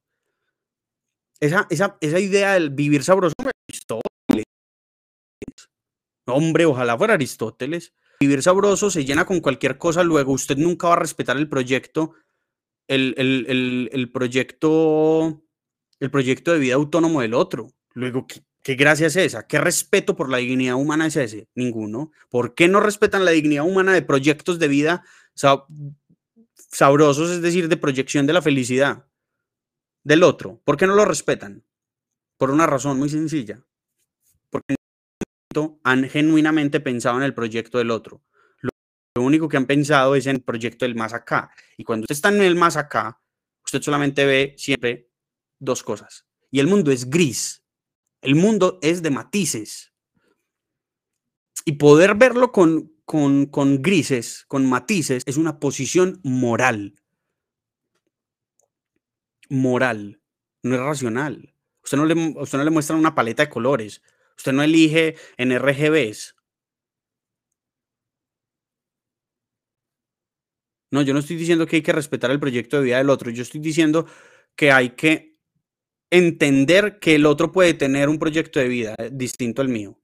Esa, 1.44 1.66
esa, 1.68 1.98
esa 2.00 2.18
idea 2.18 2.54
del 2.54 2.70
vivir 2.70 3.04
sabroso, 3.04 3.34
Aristóteles. 3.68 4.44
Hombre, 6.26 6.64
ojalá 6.64 6.96
fuera 6.96 7.14
Aristóteles. 7.14 7.92
Vivir 8.18 8.42
sabroso 8.42 8.90
se 8.90 9.04
llena 9.04 9.26
con 9.26 9.40
cualquier 9.40 9.76
cosa, 9.76 10.02
luego 10.02 10.32
usted 10.32 10.56
nunca 10.56 10.88
va 10.88 10.94
a 10.94 11.00
respetar 11.00 11.36
el 11.36 11.50
proyecto, 11.50 12.14
el, 12.88 13.14
el, 13.18 13.44
el, 13.46 13.90
el 13.92 14.10
proyecto, 14.10 15.42
el 16.00 16.10
proyecto 16.10 16.50
de 16.54 16.60
vida 16.60 16.76
autónomo 16.76 17.20
del 17.20 17.34
otro. 17.34 17.66
Luego, 17.92 18.26
¿qué, 18.26 18.40
¿Qué 18.62 18.74
gracia 18.74 19.08
es 19.08 19.16
esa? 19.16 19.46
¿Qué 19.46 19.58
respeto 19.58 20.16
por 20.16 20.30
la 20.30 20.38
dignidad 20.38 20.76
humana 20.76 21.08
es 21.08 21.16
ese? 21.16 21.48
Ninguno. 21.54 22.10
¿Por 22.30 22.54
qué 22.54 22.68
no 22.68 22.80
respetan 22.80 23.26
la 23.26 23.32
dignidad 23.32 23.66
humana 23.66 23.92
de 23.92 24.00
proyectos 24.00 24.58
de 24.58 24.68
vida 24.68 25.04
sabrosos, 26.70 27.30
es 27.30 27.42
decir, 27.42 27.68
de 27.68 27.76
proyección 27.76 28.26
de 28.26 28.32
la 28.32 28.40
felicidad 28.40 29.04
del 30.04 30.22
otro? 30.22 30.60
¿Por 30.64 30.76
qué 30.76 30.86
no 30.86 30.94
lo 30.94 31.04
respetan? 31.04 31.64
Por 32.38 32.50
una 32.50 32.66
razón 32.66 32.98
muy 32.98 33.08
sencilla. 33.08 33.64
Porque 34.50 34.76
han 35.82 36.08
genuinamente 36.08 36.80
pensado 36.80 37.16
en 37.16 37.22
el 37.24 37.34
proyecto 37.34 37.78
del 37.78 37.90
otro. 37.90 38.22
Lo 39.16 39.22
único 39.22 39.48
que 39.48 39.56
han 39.56 39.66
pensado 39.66 40.14
es 40.14 40.26
en 40.26 40.36
el 40.36 40.42
proyecto 40.42 40.84
del 40.84 40.94
más 40.94 41.12
acá. 41.14 41.50
Y 41.76 41.84
cuando 41.84 42.04
usted 42.04 42.14
está 42.14 42.28
en 42.30 42.42
el 42.42 42.56
más 42.56 42.76
acá, 42.76 43.20
usted 43.64 43.80
solamente 43.80 44.24
ve 44.24 44.54
siempre 44.58 45.10
dos 45.58 45.82
cosas. 45.82 46.26
Y 46.50 46.60
el 46.60 46.66
mundo 46.66 46.90
es 46.90 47.08
gris 47.08 47.64
el 48.24 48.36
mundo 48.36 48.78
es 48.80 49.02
de 49.02 49.10
matices. 49.10 49.92
Y 51.66 51.72
poder 51.72 52.14
verlo 52.14 52.52
con, 52.52 52.92
con, 53.04 53.82
grises, 53.82 54.44
con 54.48 54.66
matices, 54.66 55.22
es 55.26 55.36
una 55.36 55.60
posición 55.60 56.20
moral. 56.24 56.94
Moral, 59.48 60.20
no 60.62 60.74
es 60.74 60.80
racional. 60.80 61.54
Usted 61.82 61.98
no, 61.98 62.06
le, 62.06 62.14
usted 62.14 62.58
no 62.58 62.64
le 62.64 62.70
muestra 62.70 62.96
una 62.96 63.14
paleta 63.14 63.44
de 63.44 63.50
colores. 63.50 64.02
Usted 64.36 64.52
no 64.52 64.62
elige 64.62 65.16
en 65.36 65.56
RGBs. 65.56 66.34
No, 70.90 71.02
yo 71.02 71.12
no 71.12 71.20
estoy 71.20 71.36
diciendo 71.36 71.66
que 71.66 71.76
hay 71.76 71.82
que 71.82 71.92
respetar 71.92 72.30
el 72.30 72.40
proyecto 72.40 72.78
de 72.78 72.84
vida 72.84 72.98
del 72.98 73.10
otro. 73.10 73.30
Yo 73.30 73.42
estoy 73.42 73.60
diciendo 73.60 74.06
que 74.54 74.70
hay 74.70 74.90
que 74.90 75.36
entender 76.10 76.98
que 77.00 77.16
el 77.16 77.26
otro 77.26 77.50
puede 77.52 77.74
tener 77.74 78.08
un 78.08 78.18
proyecto 78.18 78.60
de 78.60 78.68
vida 78.68 78.94
eh, 78.98 79.10
distinto 79.12 79.60
al 79.62 79.68
mío. 79.68 79.98